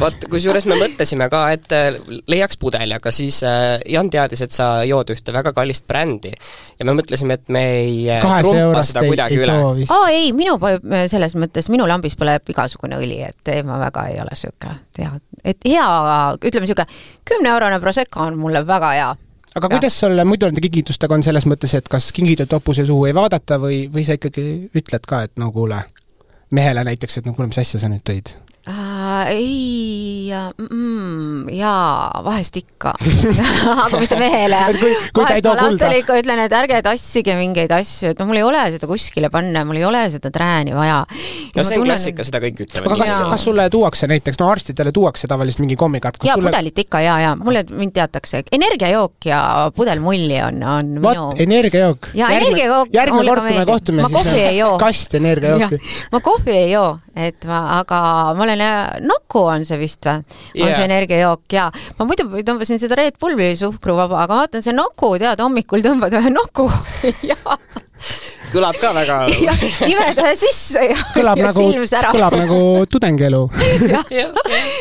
[0.00, 1.90] vot, kusjuures me mõtlesime ka, et äh,
[2.30, 6.88] leiaks pudeli, aga siis äh, Jan teadis, et sa jood ühte väga kallist brändi ja
[6.88, 9.58] me mõtlesime, et me ei trumpa seda kuidagi üle
[9.98, 10.56] aa ei, minu
[11.10, 15.12] selles mõttes, minu lambis põleb igasugune õli, et ei, ma väga ei ole sihuke hea,
[15.44, 15.88] et hea,
[16.38, 16.86] ütleme sihuke
[17.28, 19.14] kümne-eurone Prosecco on mulle väga hea
[19.58, 23.16] aga kuidas sul muidu nende kingitustega on selles mõttes, et kas kingitud hobuse suhu ei
[23.16, 24.44] vaadata või, või sa ikkagi
[24.76, 25.80] ütled ka, et no kuule,
[26.54, 28.36] mehele näiteks, et no kuule, mis asja sa nüüd tõid?
[28.68, 29.32] Äh,?
[29.32, 32.94] ei mm,, jaa, vahest ikka
[33.86, 34.60] aga mitte mehele.
[35.16, 38.64] vahest ma lastele ikka ütlen, et ärge tassige mingeid asju, et noh, mul ei ole
[38.76, 41.02] seda kuskile panna, mul ei ole seda trääni vaja.
[41.58, 41.92] No see on tunnen...
[41.92, 42.92] klassika, seda kõik ütlevad.
[42.92, 46.20] aga kas, kas sulle tuuakse näiteks, no arstidele tuuakse tavaliselt mingi kommikaart?
[46.24, 49.40] jaa sulle..., pudelit ikka ja, ja mulle, mind teatakse, energiajook ja
[49.76, 51.18] pudel mulli on, on What?
[51.18, 51.26] minu.
[51.46, 52.10] energiajook?
[52.18, 52.92] jaa, energiajook.
[52.94, 55.80] järgmine kord, kui me kohtume, siis kast energiajooki.
[56.12, 58.02] ma kohvi ei joo, et ma, aga
[58.38, 58.64] ma olen,
[59.08, 60.22] Nuku on see vist või?
[60.58, 60.76] on yeah.
[60.76, 65.42] see energiajook ja ma muidu tõmbasin seda Red Bulli suhkruvaba, aga vaatan, see Nuku, tead,
[65.42, 66.68] hommikul tõmbad ühe Nuku
[67.30, 67.38] ja
[68.52, 69.16] kõlab ka väga
[69.88, 71.64] nimed ühe sisse ja, kõlab ja nagu,
[72.14, 73.40] kõlab nagu tudengielu
[73.88, 74.28] ja, ja,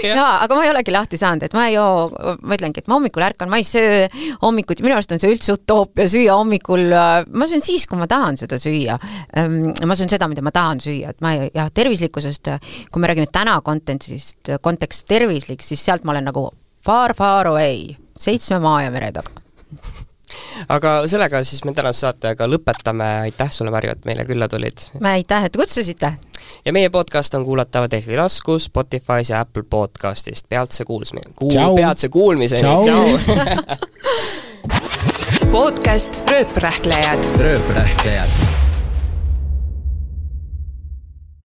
[0.06, 2.08] ja, aga ma ei olegi lahti saanud, et ma ei joo,
[2.44, 4.06] ma ütlengi, et ma hommikul ärkan, ma ei söö
[4.44, 8.38] hommikuti, minu arust on see üldse utoopia süüa hommikul, ma söön siis, kui ma tahan
[8.40, 8.98] seda süüa.
[9.38, 12.54] Ehm, ma söön seda, mida ma tahan süüa, et ma ei, jah, tervislikkusest,
[12.92, 16.48] kui me räägime täna content'ist, kontekst tervislik, siis sealt ma olen nagu
[16.86, 19.47] far, far away, seitsme maa ja mere taga
[20.70, 24.90] aga sellega siis me tänase saatega lõpetame, aitäh sulle, Marju, et meile külla tulid!
[25.02, 26.14] aitäh, et kutsusite!
[26.66, 32.10] ja meie podcast on kuulatav Delfi taskus, Spotify's ja Apple podcastist, peatse kuulsmi-, kuul-, peatse
[32.10, 33.06] kuulmiseni, tšau!
[35.52, 37.38] podcast Rööprähklejad.
[37.40, 38.57] rööprähklejad